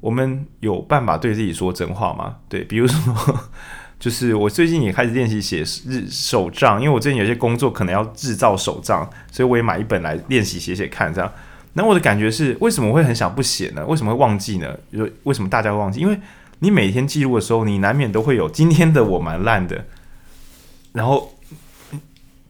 [0.00, 2.36] 我们有办法对自己说真话吗？
[2.48, 3.50] 对，比如说。
[4.02, 11.14] 就是我最近也开始练习写日手账，因为我最近有些工作可能要制造手账，所以我也买一本来练习写写看。
[11.14, 11.32] 这样，
[11.74, 13.86] 那我的感觉是，为什么会很想不写呢？
[13.86, 14.76] 为什么会忘记呢？
[14.92, 16.00] 就为什么大家会忘记？
[16.00, 16.18] 因为
[16.58, 19.84] 你每天记录的时候，你难免都会有今天的我蛮烂的，
[20.94, 21.32] 然后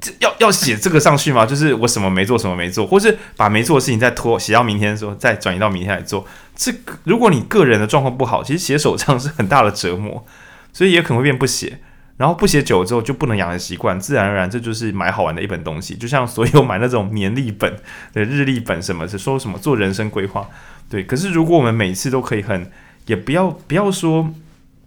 [0.01, 1.45] 这要要写这个上去吗？
[1.45, 6.27] 就是我什么没做，什么没做，或是把没做的事情再拖写到明天的时候，再转移到明天来做。
[6.57, 10.25] 这个如果你个人的状况不好，其实写手账是很大的折磨。
[10.73, 11.79] 所以也可能会变不写，
[12.17, 17.77] 然后不写久了之后就不能养成习惯，自然而然这就是买好玩的一本东西，就像所有买那种年历本、
[18.13, 20.49] 对日历本什么，是说什么做人生规划，
[20.89, 21.03] 对。
[21.05, 22.71] 可是如果我们每次都可以很，
[23.07, 24.31] 也不要不要说，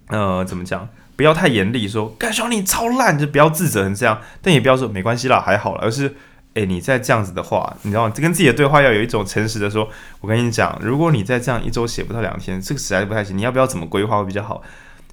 [0.07, 6.15] 呃，怎么讲，不要太严厉说，干兄你超烂，就不要自责成这样，但也不要说没关系啦，还好啦，而是，
[6.53, 8.13] 诶，你再这样子的话，你知道吗？
[8.15, 9.89] 跟自己的对话要有一种诚实的说，
[10.21, 14.61] 我跟你讲，如果你再这样一周写不到两天，这个实在是不太行，你要不要怎么规划会比较好？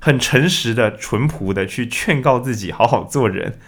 [0.05, 3.61] 很诚实的、淳朴的去劝告自己好好做人。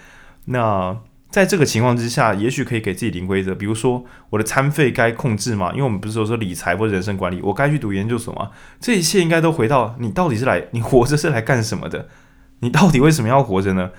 [0.47, 0.99] 那
[1.31, 5.71] 在这个情况之下，也许可以给自己定规则，比如说我的餐费该控制吗？
[5.71, 8.51] 因为我们不是说说理财或者人生管理，我该去读研究所吗？
[8.81, 12.09] 这一切应该都回到你到底是来，你活着是来干什么的？
[12.59, 13.93] 你到底为什么要活着呢？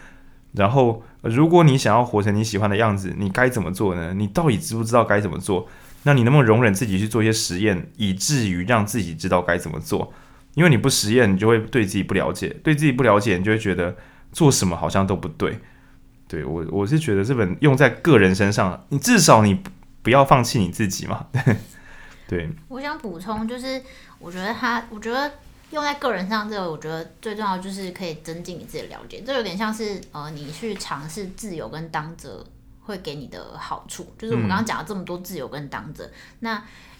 [0.51, 4.13] 然后，如果你想要活成你喜欢的样子，你该怎么做呢？
[4.13, 5.69] 你到底知不知道该怎么做？
[6.03, 10.13] 那你能不能容忍自己去做一些实验，以至于让自己知道该怎么做？
[10.55, 13.95] 因为你不实验，你就会对自己不了解；对自己不了解，你就会觉得
[14.31, 15.59] 做什么好像都不对。
[16.27, 19.61] 对，我，我是觉得这本用在个人身上，你至少你
[20.01, 21.27] 不要放弃你自己嘛。
[22.27, 22.49] 对。
[22.69, 23.81] 我想补充，就是
[24.17, 25.29] 我觉得他，我觉得
[25.71, 29.21] 用在个人上，这个我觉得最重要就是可以增进你自己的了解。
[29.25, 32.43] 这有点像是呃，你去尝试自由跟当责
[32.85, 34.11] 会给你的好处。
[34.17, 36.55] 就是我们刚刚讲了这么多自由跟当责，嗯、那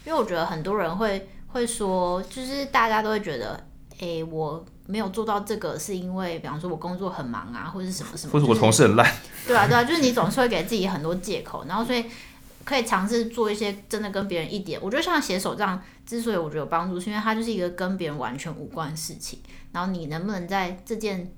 [0.05, 1.29] 因为我觉得很多人会。
[1.55, 3.53] 会说，就是大家都会觉得，
[3.93, 9.09] 哎、欸，我没有做到这个，是因为，比方说我工作很忙啊，或者是什么什么，或者我同事很烂，
[9.47, 12.03] 对啊，对啊，就是你总是会给自己很多借口，然后所以
[12.65, 19.39] 可以尝试做一些真的跟别人一点，我觉得像写手账，之所以我觉得有帮助，是因为它就是一个跟别人完全无关的事情，
[19.71, 21.33] 然后你能不能在这件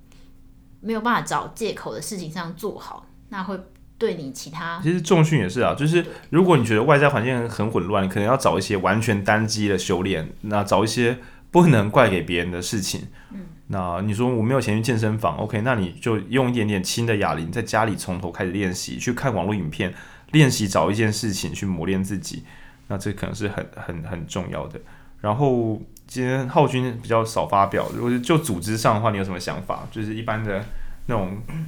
[0.82, 3.56] 没有办法找借口的事情上做好，那会。
[3.98, 11.18] 对你其他，其实重训也是啊，就是如果你觉得外在环境很混乱，你可能要找一些完全单机的修炼，那找一些
[11.50, 13.08] 不能怪给别人的事情。
[13.32, 19.92] 嗯，那你说我没有钱去健身房，OK，那你就用一点点轻的哑铃，在家里从头开始练习，去看网络影片
[20.32, 22.44] 练习，找一件事情去磨练自己，
[22.90, 24.80] 那这可能是很很很重要的。
[25.22, 29.88] 然后今天浩君比较少发表，如果是就组织上的话，你有什么想法？
[29.90, 30.64] 就是一般的
[31.08, 31.42] 那种。
[31.48, 31.66] 嗯，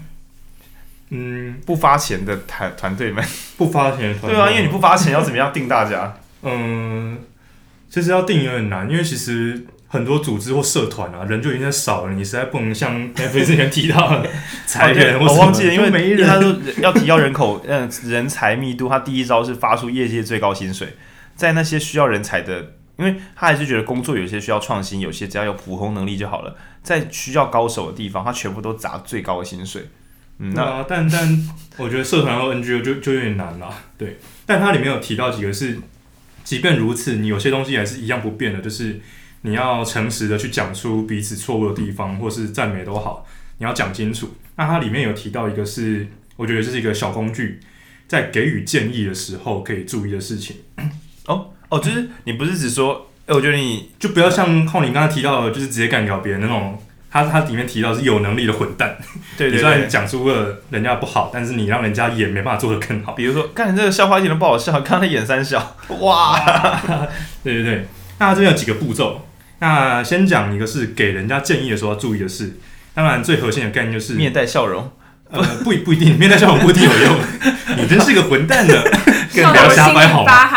[1.66, 3.24] 不发钱的团团队们，
[3.58, 6.18] 不发钱的团队，对啊，因为你不发钱，要怎么样定大家？
[6.44, 7.18] 嗯，
[7.90, 14.30] 其实要定有点难，因为其实很多组织或社团啊，人就已经在少了，你实在不能像 F 之前提到的
[14.68, 20.96] 裁员，我忘记了，因为没人，他说要提高人口，嗯，人才密度，他第一招是发出业界最高薪水，
[21.36, 29.90] 在那些需要人才的，因为他还是觉得工作有些需要创新，有些只要有普通能力就好了，在需要高手的地方，他全部都砸最高的薪水。
[30.42, 34.18] 嗯，那但但我觉得社团和 NGO 就就有点难了，对。
[34.46, 35.78] 但它里面有提到几个是，
[36.46, 39.02] 即便如此，你有些东西还是一样不变的，就是
[39.42, 43.28] 你要诚实的去讲出彼此错误的地方，或是赞美都好，
[43.58, 44.34] 你要讲清楚。
[44.56, 47.60] 那它里面有提到一个是，我觉得这是一个小工具，
[48.08, 50.56] 在给予建议的时候可以注意的事情。
[51.28, 56.82] 哦哦，就是你不是只说，哎，我觉得你就不要像浩宁刚才提到的，就是直接干掉别人那种。
[57.12, 58.98] 他他里面提到是有能力的混蛋，
[59.38, 63.14] 对，对，对， 你虽然讲出了人家不好，但是你让人家也没办法做得更好。
[63.18, 66.40] 比如说，看你这个笑话一点都不好笑，刚刚演三笑，哇，
[67.44, 67.88] 对对对。
[68.20, 69.26] 那这边有几个步骤，
[69.60, 72.58] 那先讲一个是给人家建议的时候要注意的事，
[72.94, 74.92] 当然最核心的概念就是面带笑容，
[75.32, 77.18] 呃，不不一定，面带笑容不一定有用。
[77.78, 78.74] 你真是个混蛋呢，
[79.32, 80.50] 不要瞎掰好吗？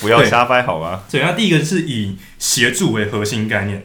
[0.00, 1.00] 不要瞎掰好吗？
[1.10, 3.82] 对，那第一个是以协助为核心概念。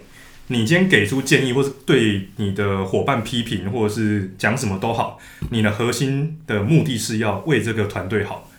[0.47, 5.19] 你今天给出建议，或是对你的伙伴批评，或者是讲什么都好，
[5.51, 8.49] 你的核心的目的是要为这个团队好。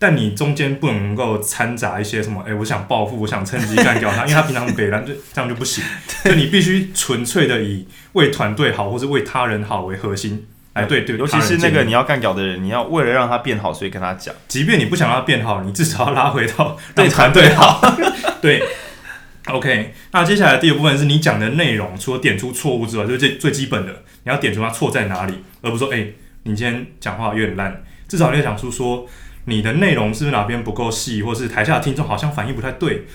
[0.00, 5.82] 但你中间不能够掺杂一些什么，哎、欸，我想报复，我想趁机干掉他，因为他平常很北烂，就这样就不行。
[6.24, 10.46] 就你必须纯粹的以为团队好，或是为他人好为核心。
[10.72, 17.82] 哎，对对，尤其是那个你要干掉的人，你要为了让他变好，所以跟他讲，即便你不想让他变好，你至少要拉回到 对团队好。
[18.40, 18.62] 对
[19.50, 19.94] ，OK。
[20.12, 23.92] 那接下来第二部分是你讲的内容，除了点出错误之外，就是最最基本的，
[24.24, 29.06] 你要点出它错在哪里，而不是说，哎、欸，你今天讲话有点烂，至少你要讲出说。
[29.44, 33.06] 你的内容是不是哪边不够细，或是台下的听众好像反应不太对？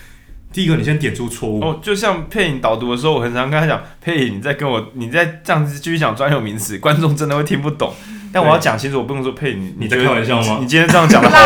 [0.51, 1.61] 第一个，你先点出错误。
[1.63, 7.93] 哦，就像配音导读的时候，我很常跟他讲，配音你在跟我，你在这样子继续讲专有名词，观众真的会听不懂。
[8.31, 10.57] 但我要讲清楚，我不能说配音，你在开玩笑吗？
[10.59, 11.37] 你今天这样讲的好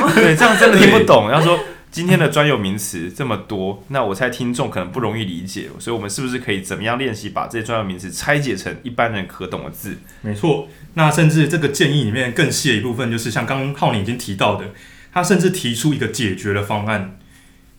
[0.08, 0.10] 吗？
[0.14, 1.30] 对，这样真的听不懂。
[1.30, 1.58] 要说。
[1.90, 9.98] 今天的专有名词这么多，那我猜听众可能不容易理解，所以我们是不是可以怎么样练习把这些专有名词拆解成一般人可懂的字？
[10.22, 14.66] 没错，那甚至这个建议里面更细的一部分，就是像刚刚浩宁已经提到的，
[15.12, 17.18] 他甚至提出一个解决的方案，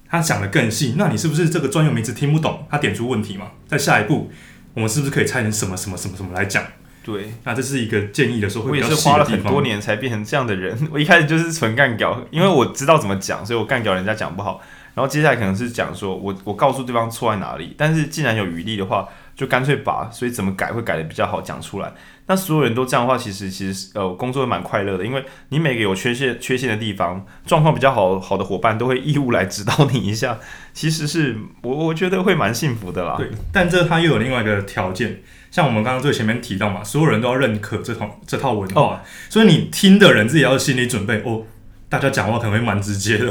[0.09, 0.95] 他讲得更细。
[0.97, 2.67] 那你是不是这个专有名词听不懂？
[2.69, 3.51] 他点出问题嘛？
[3.65, 4.29] 在下一步，
[4.73, 6.65] 我们是不是可以拆成什么什么什么什么来讲？
[7.03, 8.95] 对，那这是一个建议的时候会比较细的。
[8.95, 10.77] 我也是花了很多年才变成这样的人。
[10.93, 14.61] 我一开始就是纯干譙，因为我知道怎么讲，所以我干譙人家讲不好。
[14.93, 21.91] 然后接下来可能是讲说我我告诉对方错在哪里，但是既然有余力的话，就干脆把所以怎么改会改的比较好讲出来。
[22.27, 30.37] 那所有人都这样的话，其实其实呃工作会蛮快乐的，因为你每个有缺陷缺陷的地方，状况比较好好的伙伴都会义务来指导你一下。
[30.73, 33.15] 其实是我我觉得会蛮幸福的啦。
[33.17, 35.21] 对，但这他又有另外一个条件。
[35.51, 38.99] 像我们刚刚最前面提到嘛，所有人都要认可这套这套文化，哦、
[39.29, 41.43] 所以你听的人自己要心理准备哦。
[41.89, 43.29] 大家讲话可能会蛮直接的，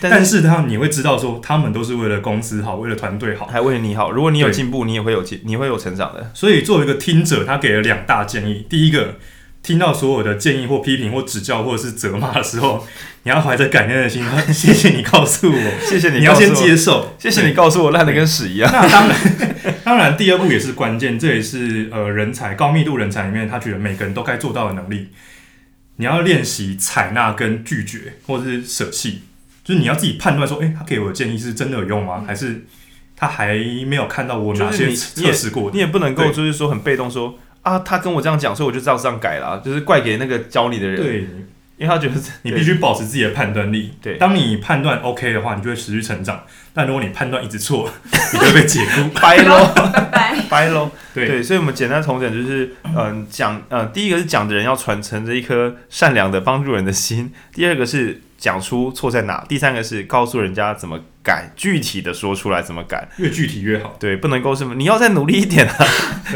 [0.00, 4.10] 但是他你会知道说，他们都是为了公司好，为了团队好，还为了你好。
[4.10, 6.28] 如果你有进步，你也会有进，你会有成长的。
[6.34, 8.66] 所以作为一个听者，他给了两大建议。
[8.68, 9.14] 第一个，
[9.62, 12.86] 听到所有的建议或批评或指教或者是责骂的时候，
[13.24, 18.70] 你要怀着感恩的心， 谢谢你告诉我， 谢谢你，你要先接受，谢谢你告诉我烂的跟屎一样。
[18.72, 19.16] 那当然，
[19.84, 25.08] 当然，第二步也是关键，这也是呃人才高密度人才里面，他觉得每个人都该做到的能力。
[25.96, 29.20] 你要练习采纳跟拒绝，或者是舍弃，
[29.62, 32.24] 就是你要自己判断说，诶、欸，他给我的建议是真的有用吗？
[32.26, 32.64] 还是
[33.14, 33.54] 他还
[33.86, 35.70] 没有看到我哪些测试过？
[35.70, 40.96] 你也不能够就是说很被动说啊，他跟我这样讲，所以我就照这样改了，就是怪给那个教你的人。
[40.96, 41.28] 对，
[41.80, 43.94] 因为他觉得你必须保持自己的判断力。
[44.02, 46.44] 对，当你判断 OK 的话，你就会持续成长。
[46.74, 47.90] 但如果你判断一直错，
[48.34, 49.72] 你就会被解雇， 拜喽，
[50.50, 50.90] 拜喽。
[51.14, 63.96] 对对，所以我们简单重整就是，嗯，讲，嗯，第一个是讲的人要传承着一颗善良的帮助人的心；第二个是讲出错在哪；第三个是告诉人家怎么改，具体的说出来怎么改，越具体越好。
[63.98, 65.74] 对，不能够什么，你要再努力一点啊！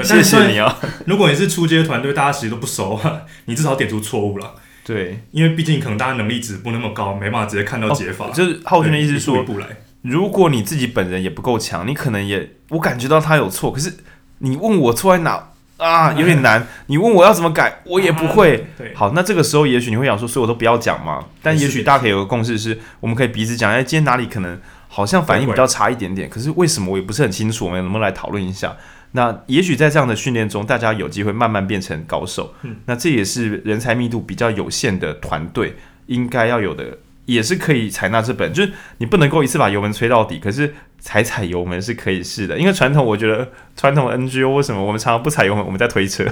[0.03, 0.81] 谢谢你啊！
[1.07, 4.55] 如果你是初阶团队，大家其实都不熟啊，你至少点出错误了。
[4.85, 8.27] 对，因为毕竟可能大家能力值不那么高，没办法直接看到解法。
[8.27, 9.67] 哦、就是浩轩的意思是说，一步一步来。
[10.03, 13.95] 如果你自己本人也不够强，你可能也我感觉到他有错，可是
[14.41, 16.67] 你问我错在哪啊， 有点难。
[16.89, 18.67] 你问我要怎么改，我也不会。
[18.77, 21.25] 对，好，那这个时候也许你会想说，所以我都不要讲嘛。
[21.43, 28.77] 但也许大家可以有个共识是，我们可以彼此讲，哎，今天哪里可能好像反应比较差一点点，可是为什么我也不是很清楚，我们能不能来讨论一下？
[29.17, 32.55] 那也许在这样的训练中，大家有机会慢慢变成高手。
[32.63, 36.99] 嗯，那这也是人才密度比较有限的团队应该要有的。
[37.27, 42.59] 也是可以采纳这本，就是你不能够一次把油门吹到底，可是踩踩油门是可以试的。
[42.59, 46.27] 因为传统，我觉得 传统 NGO 为什么我们常常不踩油门，我们在推车，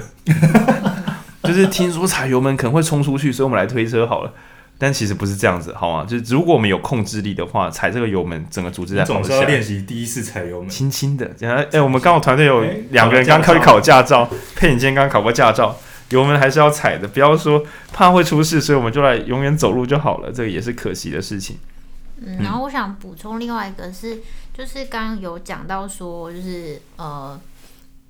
[1.41, 4.31] 就是听说踩油门可能会冲出去，所以我们来推车好了。
[4.83, 6.05] 但其实不是这样子，好吗？
[6.05, 11.31] 就是如果我们有控制力的话，踩这个油门，整个组织在总是要练习第一次踩油门，轻轻的。
[11.39, 15.77] 然后，哎，我们刚好团队有两个人刚考考驾照，佩颖今天刚考过驾照。
[16.09, 17.63] 油门还是要踩的，不要说
[17.93, 21.57] 怕会出事，所以我们就来永远走路就好了，这个也是可惜的事情。
[22.17, 24.19] 嗯，然后我想补充另外一个是，
[24.53, 27.39] 就是刚刚有讲到说，就是呃，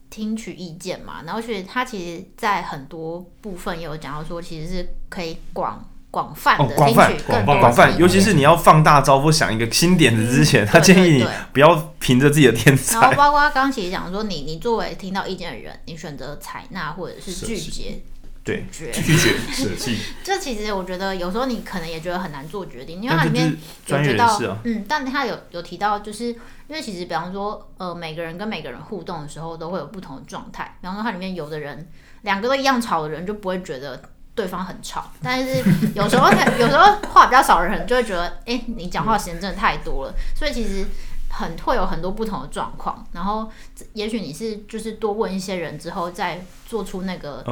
[0.09, 5.87] 听取意见嘛，然后所以他其实在很多部分也有讲到说，其实是可以广。
[6.13, 12.99] 广泛的听取更多，广泛，尤其是你要放大招或想一个新点子之前，嗯、他建议你不要凭着自己的天才。
[12.99, 17.99] 然后包括他刚刚其实讲说你，你你作为听到意见的人，你选择采纳或者是拒绝，
[18.43, 19.97] 对，拒绝，拒绝，舍弃。
[20.23, 23.51] 这其实我觉得有时候你可能也觉得很难做决定，因为它里面
[23.87, 26.35] 有提到，啊、嗯，但他有有提到，就是因
[26.75, 30.77] 为其实比方说，呃，每个人跟每个人互动的时候都会有不同的状态。
[30.79, 31.89] 比方说，它里面有的人
[32.21, 33.99] 两个都一样吵的人就不会觉得。
[34.35, 35.63] 对方很吵，但是
[35.93, 36.29] 有时候
[36.59, 40.13] 有时候话比较少的人就会觉得，哎、欸，你讲话时间真的太多了。
[40.35, 40.85] 所以其实
[41.29, 43.49] 很会有很多不同的状况，然后
[43.93, 47.43] 也许你是就是多问一些人之后再做出那个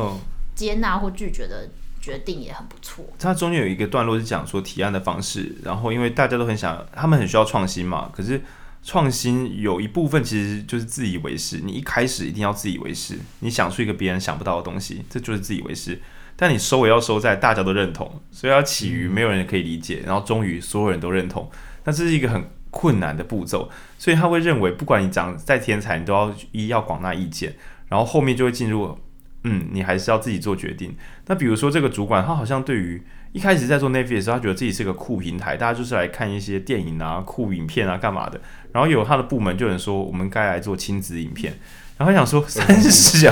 [0.55, 1.69] 接纳或拒绝的
[2.01, 3.05] 决定也很不错。
[3.19, 8.41] 它中间有一个段落是讲说提案的方式，然后因为大家都很想，他们很需要创新嘛，可是。
[8.83, 16.01] 创新有一部分其实就是自以为是，你一开始一定要自以为是，你想出一个别人想不到的东西，这就是自以为是。
[16.41, 21.47] 但你收也要收在大家都认同，所以要起于没有人可以理解，然后终于所有人都认同。
[21.83, 23.69] 那这是一个很困难的步骤，
[23.99, 27.53] 所以他会认为，不管你长再天才，你都要一要广纳意见，
[27.89, 28.97] 然后后面就会进入，
[29.43, 30.95] 嗯，你还是要自己做决定。
[31.27, 38.41] 那比如说这个主管，他好像对于一开始在做 Netflix 的时候，他觉得自己是个酷平台，大家就是来看一些电影啊、酷影片啊、干嘛的。
[38.71, 41.53] 然后有他的部门就有人说，我们该来做亲子影片。
[42.01, 43.31] 然后他想说三小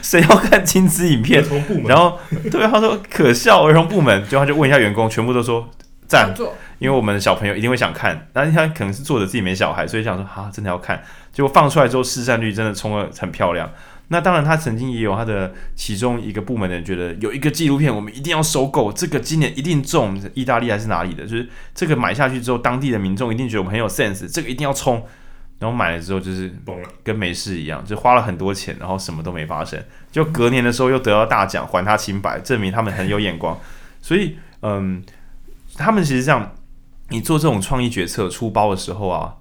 [0.00, 1.44] 谁要看亲子影片？
[1.84, 2.16] 然后
[2.48, 5.68] 对，他说可笑儿童部门，就他就问一下员工，全部都说
[6.06, 6.32] 赞，
[6.78, 8.28] 因为我们的小朋友一定会想看。
[8.32, 11.02] 但是他可能是作者自己没小孩，所以想说啊，真的要看。
[11.32, 13.68] 结果放出来之后，市占率真的冲的很漂亮。
[14.10, 21.24] 那当然，他曾经也有他的其中一个部门的人觉得有一个纪录片，我们一定要收购，这个今年一定中，意大利还是哪里的？
[21.24, 25.04] 就是这个买下去之后，当地的民众一定觉得我们很有 sense，这个一定要冲。
[25.58, 29.82] 然后买了之后就是崩了，跟没事一样，就花了很多钱，然后什么都没发生。
[30.10, 33.58] 就隔年的时候又得到大奖，还他清白，证明他们很有眼光。
[34.00, 35.02] 所以，嗯，
[35.74, 36.54] 他们其实这样，
[37.08, 39.36] 你做这种创意决策出包的时候啊，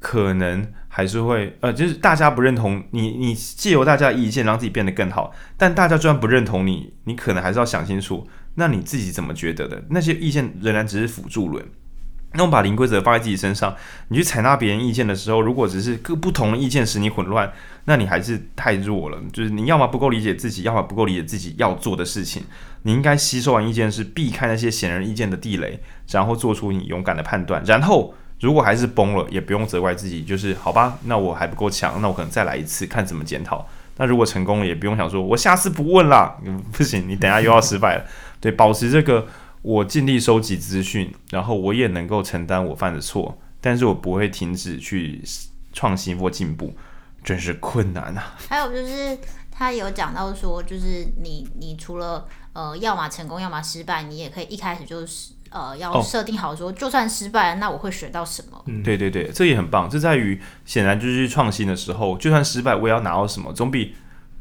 [0.00, 0.72] 可能。
[0.94, 5.32] 还是会呃，就是大家不认同你，你借由大家的意见让自己变得更好。
[5.56, 9.82] 但大家就算不认同你，你可能还是要想清楚，那你自己怎么觉得的？
[9.88, 11.64] 那些意见仍然只是辅助轮。
[12.34, 13.74] 那我把零规则放在自己身上，
[14.08, 17.52] 你去采纳别人意见的时候，如果只是各不同的意见使你混乱，
[17.84, 19.18] 那你还是太弱了。
[19.32, 22.44] 就是你要么不够理解自己，要么不够理解自己要做的事情。
[22.82, 25.80] 你应该吸收完意见是避开那些显而易见的地雷，
[26.10, 28.14] 然后做出你勇敢的判断，然后。
[28.40, 33.64] 如果还是崩了，也不用责怪自己，就是好吧，那我还不够强，那我可能再来一次，看怎么检讨。
[33.98, 36.36] 那如果成功了，也不用想说我下次不问啦，
[36.72, 38.04] 不行，你等下又要失败了。
[38.40, 39.28] 对，保持这个，
[39.62, 45.22] 我尽力收集资讯，然后我也能够承担我犯的错，但是我不会停止去
[45.72, 46.76] 创新或进步，
[47.24, 48.34] 真是困难啊。
[48.48, 49.16] 还有就是
[49.50, 55.32] 他有讲到说，就是你你除了呃，要么成功，要么失败，你也可以一开始就是。
[55.54, 58.58] 呃，要设定好说，哦、就算失败了，那我会学到什么？
[58.68, 59.86] 嗯，对对对，这也很棒。
[59.86, 63.94] 这在于显然就是创新的时候，就算失败，我也要拿到什么，总比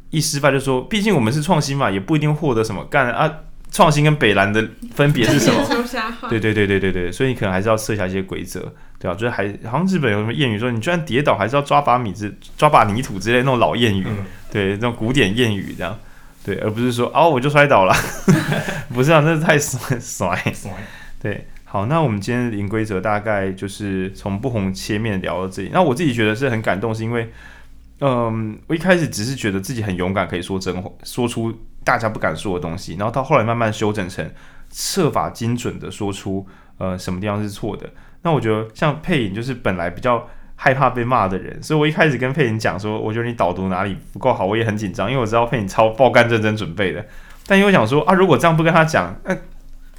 [0.10, 2.86] 一失败就说，毕竟我们是创新嘛，也不一定获得什么。
[2.86, 3.40] 干啊，
[3.72, 4.64] 创新跟北蓝的
[4.94, 5.66] 分别是什么？
[6.30, 9.14] 对对对对对对，所以你可能还是要设下一些规则，对啊？
[9.16, 15.98] 就是还好像日本有什么谚语说，你居然跌倒，还是要抓把米子抓把泥土之类的那种老谚语，嗯、对，那种古典谚语这样，
[16.46, 17.96] 对，而不是说哦，我就摔倒了，
[18.94, 20.36] 不是啊，那是太 甩甩。
[20.54, 20.72] 甩
[21.22, 25.70] 对，好，那我们今天的零规则大概就是从不同切面聊到这里。
[25.72, 27.32] 那我自己觉得是很感动，是因为，
[28.02, 31.54] 嗯，我一开始只是觉得自己很勇敢，可以说真话，说出
[31.84, 34.30] 大家不敢说的东西，然后到后来慢慢修整成
[34.72, 37.90] 设法精准的说出，呃，什么地方是错的。
[38.22, 47.04] 那我觉得像佩影就是本来比较害怕被骂的人，所以我一开始跟佩影讲说，我觉得你导读哪里不够好，我也很紧张，因为我知道佩影超爆肝认真准备的，
[47.48, 49.34] 但又想说啊，如果这样不跟他讲，那、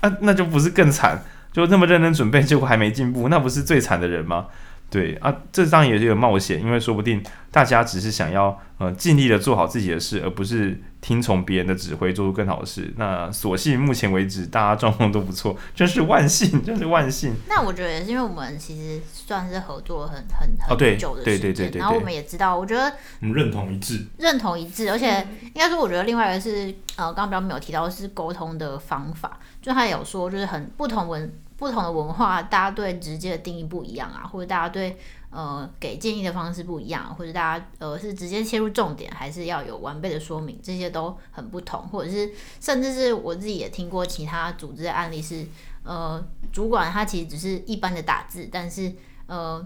[0.00, 1.20] 啊，那就不是更惨，
[1.52, 4.46] 就那么认真准备，结果还没进步，那不是最惨的人吗？
[4.92, 12.92] 对啊，这当然也是有冒险，因为说不定大家只是想要呃尽力的做好自己的事，而不是听从别人的指挥做出更好的事。
[12.98, 17.34] 那所幸目前为止大家状况都不错，真是万幸，真是万幸。
[17.48, 26.66] 那我觉得也是因为我们其实算是合作很很很久的时间，哦、对对对对对，然后我们也知道，我觉得嗯认同一致，认同一致，而且应该说我觉得另外一个是
[26.96, 31.32] 呃刚刚比较没有提到的是沟通的方法，就他有说就是很不同文。
[31.62, 34.98] 不同的文化，大家对直接的定义不一样啊，或者大家对
[35.30, 41.86] 呃给建议的方式不一样，或者大家呃是直接切入重点，还是要有完备的说明，这些都很不同。
[41.86, 42.28] 或者是
[42.60, 45.46] 甚至是我自己也听过其他组织的案例是，
[45.84, 46.20] 呃，
[46.52, 48.92] 主管他其实只是一般的打字，但是
[49.26, 49.64] 呃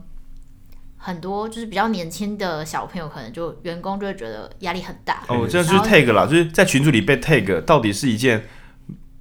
[0.98, 5.22] 很多就是比较年轻的小朋友，可能就员工就会觉得压力很大。
[5.28, 8.44] 哦，这就是 tag 啦，就是在群组里被 tag 到底是一件。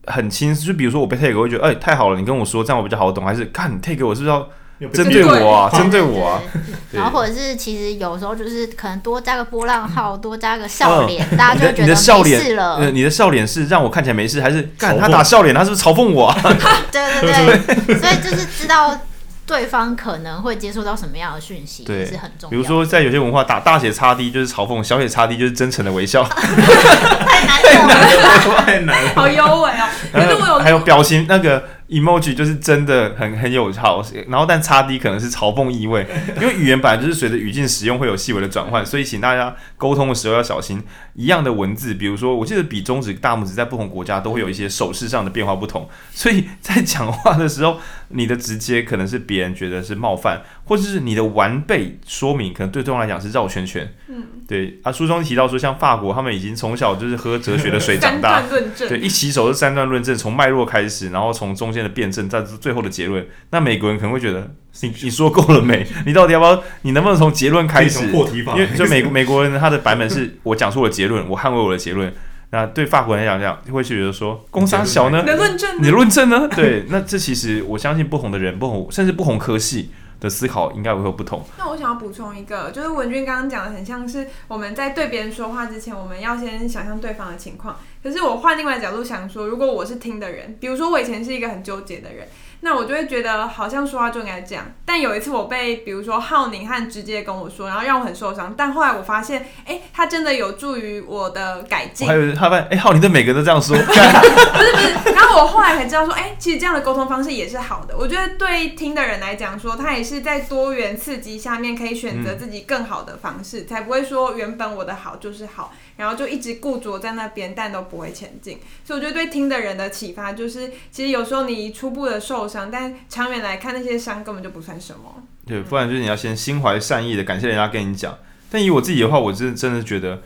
[0.07, 4.47] 很轻，就比如说我被 take，我会觉得哎、欸、太好了，你跟我说这样我比较好懂，还是看你 take 我是不是要
[4.91, 5.69] 针对我啊？
[5.71, 6.41] 针对我啊？
[6.91, 12.75] 然后或者是其实有时候就是可能多加个波浪号，多加个笑脸，嗯、大家就觉得没事了。
[12.75, 16.37] 呃，你的笑脸是让我看起来没事，还是干他打笑脸，他是不是嘲讽我啊？
[16.91, 18.99] 对对 对，所以就是知道。
[19.45, 22.49] 对方可能会接收到什么样的讯息，对，是很重要。
[22.49, 26.23] 比如说，在有些文化打大写叉 D 就是嘲讽，小写叉 D 就是真诚的微笑。
[26.33, 29.87] 太难了，太难了，好优美哦。
[30.11, 36.05] 可是我有还有表情那个 emoji 就是真的很很有好，然后但叉 D 可能是嘲讽意味，
[36.41, 40.83] 因为语言本来就是随着语境使用会有细微的转换，所以请大家沟通的时候要小心。
[41.17, 47.79] 一样的文字，比如说我记得比中指、大拇指在不同国家都会有一些手势上的变化不同，所以在讲话的时候，
[48.09, 53.87] 你的直接可能是别人觉得是冒犯，或者是你的完备说明可能对对方来讲是绕圈圈。
[54.07, 58.43] 嗯，对啊，书中提到说，像法国他们已经从小就是喝哲学的水长大，
[58.89, 63.25] 对，一洗手是三段论证，从脉络开始，然后从中间的辩证，再最后的结论。
[63.51, 64.51] 那美国人可能会觉得，
[64.81, 65.85] 你你说够了没？
[66.05, 66.63] 你到底要不要？
[66.81, 68.05] 你能不能从结论开始？
[68.07, 72.13] 因为就美美国人他的版本是我讲出的结论，我捍卫我的结论。
[72.51, 75.19] 那对法国人来讲，讲会觉得说，公三小呢？
[75.21, 76.47] 你的论证，你的论证呢？
[76.55, 79.89] 对，那这其实我相信不同的人，不同甚至不同科系。
[80.19, 81.43] 的思考应该会有不同。
[81.57, 87.77] 那我想要补充一个，就是文君刚刚讲的很像是我们在对别人说话之前，我们要先想象对方的情况。
[88.03, 92.27] 可是我换另外角度想说，如果我是听的人，比如说我以前是一个很纠结的人。
[92.65, 98.55] 那我就会觉得好像说话就应该这样，但有一次我被比如说浩宁汉直接跟我说，然后让我很受伤。
[98.57, 102.07] 但后来我发现，哎、欸，他真的有助于我的改进。
[102.07, 103.77] 还有他发现，哎、欸，浩宁的每个都这样说。
[103.85, 107.95] 不是不是，然后我后来才知道说，哎、欸，其实这样的沟通方式也是好的。
[107.95, 118.59] 我觉得对听的人来讲，说他也是在多元刺激下面可以选择自己更好的方式，嗯、才不会说原本我的好就是好，然后就一直固着在那边，但都不会前进。
[118.83, 122.54] 所以我觉得对听的人的启发就是，其实有时候你初步的受伤。
[122.71, 125.23] 但长远来看，那些伤根本就不算什么。
[125.45, 128.15] 对，不然就是你要先心怀善意的感谢人家跟你讲。
[128.49, 130.21] 但以我自己的话，我真真的觉得，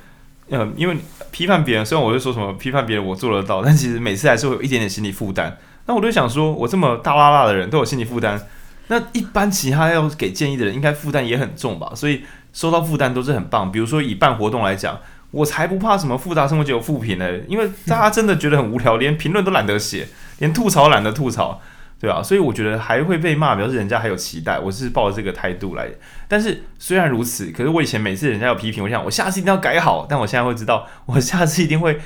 [0.49, 0.97] 嗯，因为
[1.31, 5.57] 批判别人，虽然我会说什么批判别人我做得到，但其实每次还是会有一点点心理负担。
[5.85, 8.39] 那我就想说，我这么大拉拉的人都有心理负担，
[8.87, 11.91] 那一般其他要给建议的人，应该负担也很重吧？
[11.95, 12.23] 所以
[12.53, 13.71] 收到负担都是很棒。
[13.71, 14.99] 比如说以办活动来讲，
[15.31, 20.07] 我才不怕什么复杂生活节有负评呢，因为大家真的觉得很无聊，连评论都懒得写，
[20.37, 21.59] 连吐槽懒得吐槽。
[21.99, 24.57] 对啊，所以我觉得还会被骂，表示人家还有期待。
[24.57, 25.89] 我是抱着这个态度来。
[26.29, 30.07] 但是虽然如此，可是我以前每次人家有批评，我想我下次一定要改好。
[30.09, 31.99] 但我现在会知道，我下次一定会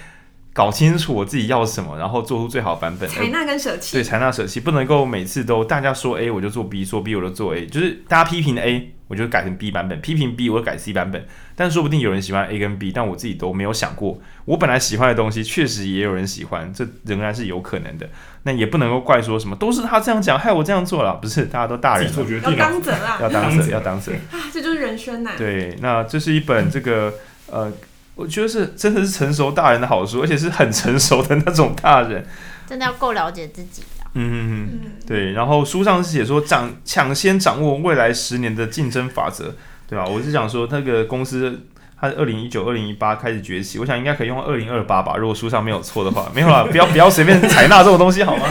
[0.53, 3.09] 搞清楚我自己要什么，然后做出最好的版本。
[3.09, 3.97] 采纳跟舍弃。
[3.97, 8.91] 对，采纳舍弃，不能够每次都大家说 A 我就做 B，说 B 我就做 A，就是大家批评 A。
[9.09, 11.23] 我就改成 B 版本，批评 B，我就改 C 版本。
[11.55, 14.19] 但说不定有人喜欢 A 跟 B，但我自己都没有想过。
[14.45, 18.09] 我本来喜欢的东西，确实也有人喜欢，这仍然是有可能的。
[18.43, 21.13] 那也不能够怪说什么都是他这样讲，害我这样做了。
[21.15, 25.35] 不是，大家都大人了，要当责啊，要当责，要当责啊， 这就是人生呐、啊。
[25.37, 27.13] 对，那这是一本这个
[27.51, 27.71] 呃，
[28.15, 32.25] 我觉得是真的是成熟大人的好书， 而且是很成熟的那种大人，
[32.67, 33.81] 真的要够了解自己。
[34.15, 35.31] 嗯嗯嗯，对。
[35.31, 39.55] 然后书上是写说掌抢先掌握未来十年的竞争法则，
[39.89, 40.05] 对吧？
[40.05, 41.61] 我是想说，那个公司
[41.99, 45.15] 它二零一九、二零一八开始崛起，我想应该可以用二零二八吧。
[45.17, 48.45] 如果书上没有错的话，没有啦，不要不要随便采纳这种东西好吗？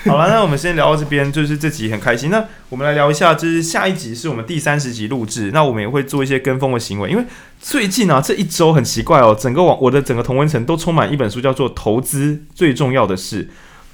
[0.08, 2.30] 好了，那我们先聊到这边，就是这集很开心。
[2.30, 7.24] 那我们来聊一下，就是下一集是我们第三十集录制，那我们也会做一些跟风的行为，因为
[7.60, 13.44] 最近啊这一周很奇怪哦，整个网我的整个同温层都充满一本书，叫做《投资最重要的事》。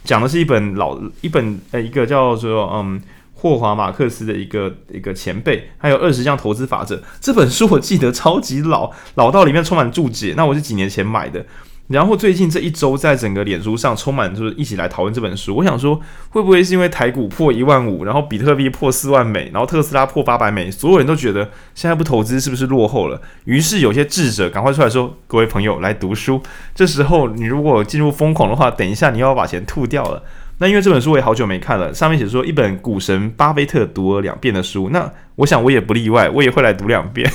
[0.04, 3.02] 讲的是一本老一本呃一个叫做嗯
[3.34, 7.02] 霍华马克斯的一个一个前辈，还有二十项投资法则。
[7.20, 10.34] 这本书我记得超级老，老到里面充满注解。
[10.36, 11.44] 那我是几年前买的。
[11.88, 15.54] 然后最近这一周，在整个脸书上充满，就是一起来讨论这本书。
[15.54, 23.20] 我想说，会不会是因为台股破一万五，然后比特币破四万美，然后特斯拉破八百美，所有人都觉得现在不投资是不是落后了？
[23.44, 26.42] 于是有些智者赶快出来说：“各位朋友，来读书。”
[26.74, 30.22] 这时候你如果进入疯狂的话，等一下你要把钱吐掉了。
[30.58, 37.30] 那因为这本书我也好久没看了，上面写说一本股神巴菲特读了两遍的书，那我想我也不例外，我也会来读两遍。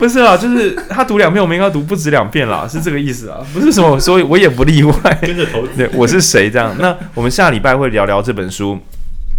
[0.00, 4.94] 不是，啦，就是他读两遍，我们应该读不止两遍啦， 是这个意思啊，不是什么，所以我也不例外。
[5.20, 6.74] 跟着投资，对，我是谁这样？
[6.78, 8.78] 那我们下礼拜会聊聊这本书，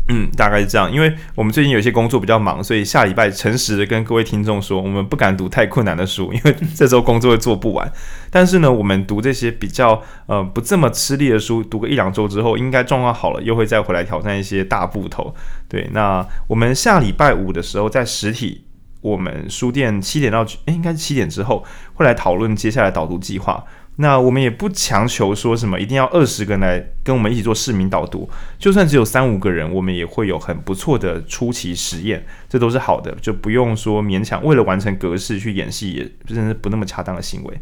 [0.09, 0.91] 嗯，大概是这样。
[0.91, 7.91] 因为我们最近有些工作比较忙，所以下礼拜诚实的跟各位听众说，我们不敢读太困难的书， 因为这周工作会做不完。
[8.29, 15.33] 但是呢，我们读这些比较呃不这么吃力的书，读个一两周之后，应该状况好了，又会再回来挑战一些大部头。
[15.67, 18.65] 对，那我们下礼拜五的时候在实体。
[19.01, 21.65] 我们书店七点到诶，应该是七点之后
[21.95, 23.63] 会来讨论接下来导读计划。
[23.97, 37.59] 那我们也不强求说什么一定要二十个人来跟我们一起做市民导读，就算只有三五个人，我们也会有很不错的初期实验，这都是好的，就不用说勉强为了完成格式去演戏，也真是不那么恰当的行为。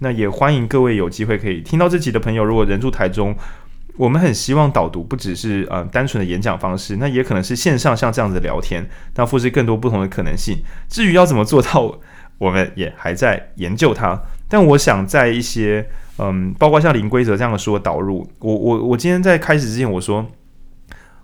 [0.00, 3.34] 那也欢迎各位有机会可以听到这集的朋友，如果人住台中。
[3.98, 10.62] 我们很希望导读不只是呃单纯的演讲方式，那也可能是线上像这样子聊天，那复制更多不同的可能性。
[10.88, 11.98] 至于要怎么做到，
[12.38, 14.18] 我们也还在研究它。
[14.48, 15.86] 但我想在一些
[16.18, 20.24] 嗯，包括像零规则这样的书的导入，我我我今天在开始之前我说。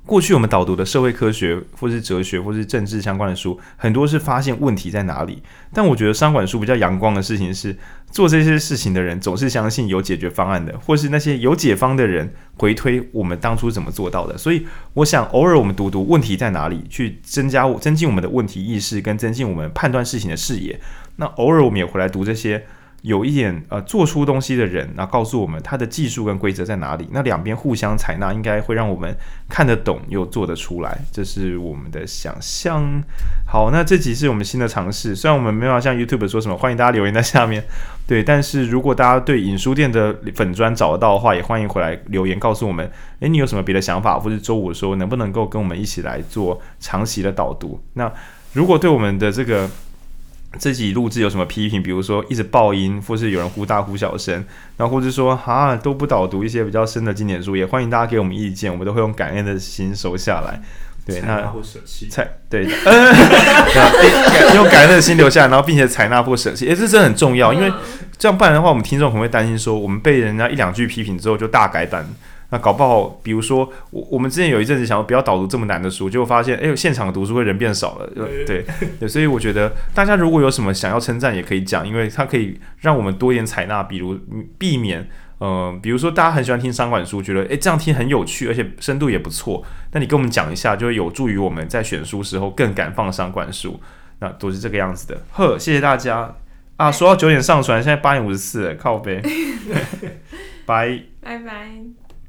[0.07, 5.43] 过去我们导读的社会科学，或是哲学，或是政治相关的书，很多是发现问题在哪里。
[5.73, 7.75] 但我觉得商管书比较阳光的事情是，
[8.11, 14.37] 做这些事情的人总是相信有解决方案的，或是那些有解方的人回推我们当初怎么做到的。
[14.37, 20.79] 所以，我想偶尔我们读读问题在哪里，去增加、增进我们的问题意识，跟增进我们判断事情的视野。
[21.17, 22.67] 那偶尔我们也回来读这些。
[23.05, 27.07] 有一点呃，做出东西的人，然后告诉我们他的技术跟规则在哪里。
[27.13, 29.15] 那两边互相采纳，应该会让我们
[29.47, 30.99] 看得懂又做得出来。
[31.13, 32.83] 这是我们的想象。
[33.47, 35.15] 好，那这集是我们新的尝试。
[35.15, 37.63] 虽然我们没有像 YouTube 说什么欢迎大家留言在下面，
[38.07, 42.91] 对，但是如果大家对影书店的粉砖找得到的话，也欢迎回来留言告诉我们。
[43.21, 47.79] 诶，你有什么别的想法，或者周五的时候能不能够跟我们一起来做长期的导读？
[47.93, 48.11] 那
[48.55, 49.69] 如果对我们的这个。
[50.59, 51.83] 自己录制有什么批评？
[51.83, 54.35] 比如说一直爆音，或是有人忽大忽小声，
[54.77, 60.61] 然后或者说哈都不导读一些比较深的经典书，也欢迎大家给我们意见，我们都会用感恩的心收下来。
[61.07, 61.53] 对，那
[62.09, 62.65] 采 对，
[64.55, 67.71] 用感恩的心留下，然后并且采纳或舍弃，诶，这真的很重要，因为
[68.17, 72.09] 这样不然的话，我们听众可能会担心说，我们被人家一两句批评之后就大改版。
[72.55, 78.65] 那搞不好，比如说我我们之前有一阵子想要不要导读这么难的书，结果发现，哎呦，现场读书会人变少了，对对
[79.01, 84.17] 对，所以我觉得大家如果有什么想要称赞，也可以讲，因为它可以让我们多一点采纳，比如
[84.57, 85.01] 避免，
[85.41, 93.81] 嗯、呃，比如说大家很喜欢听商管书，觉得哎这样听很有趣，而且深度也不错，那你跟我们讲一下，就会有助于我们在选书时候更敢放商管书，
[94.21, 95.21] 那都是这个样子的。
[95.33, 96.33] 呵，谢谢大家
[96.77, 96.93] 啊！
[96.93, 99.21] 说到九点上传，现在八点五十四，靠呗，
[100.65, 102.04] 拜拜拜。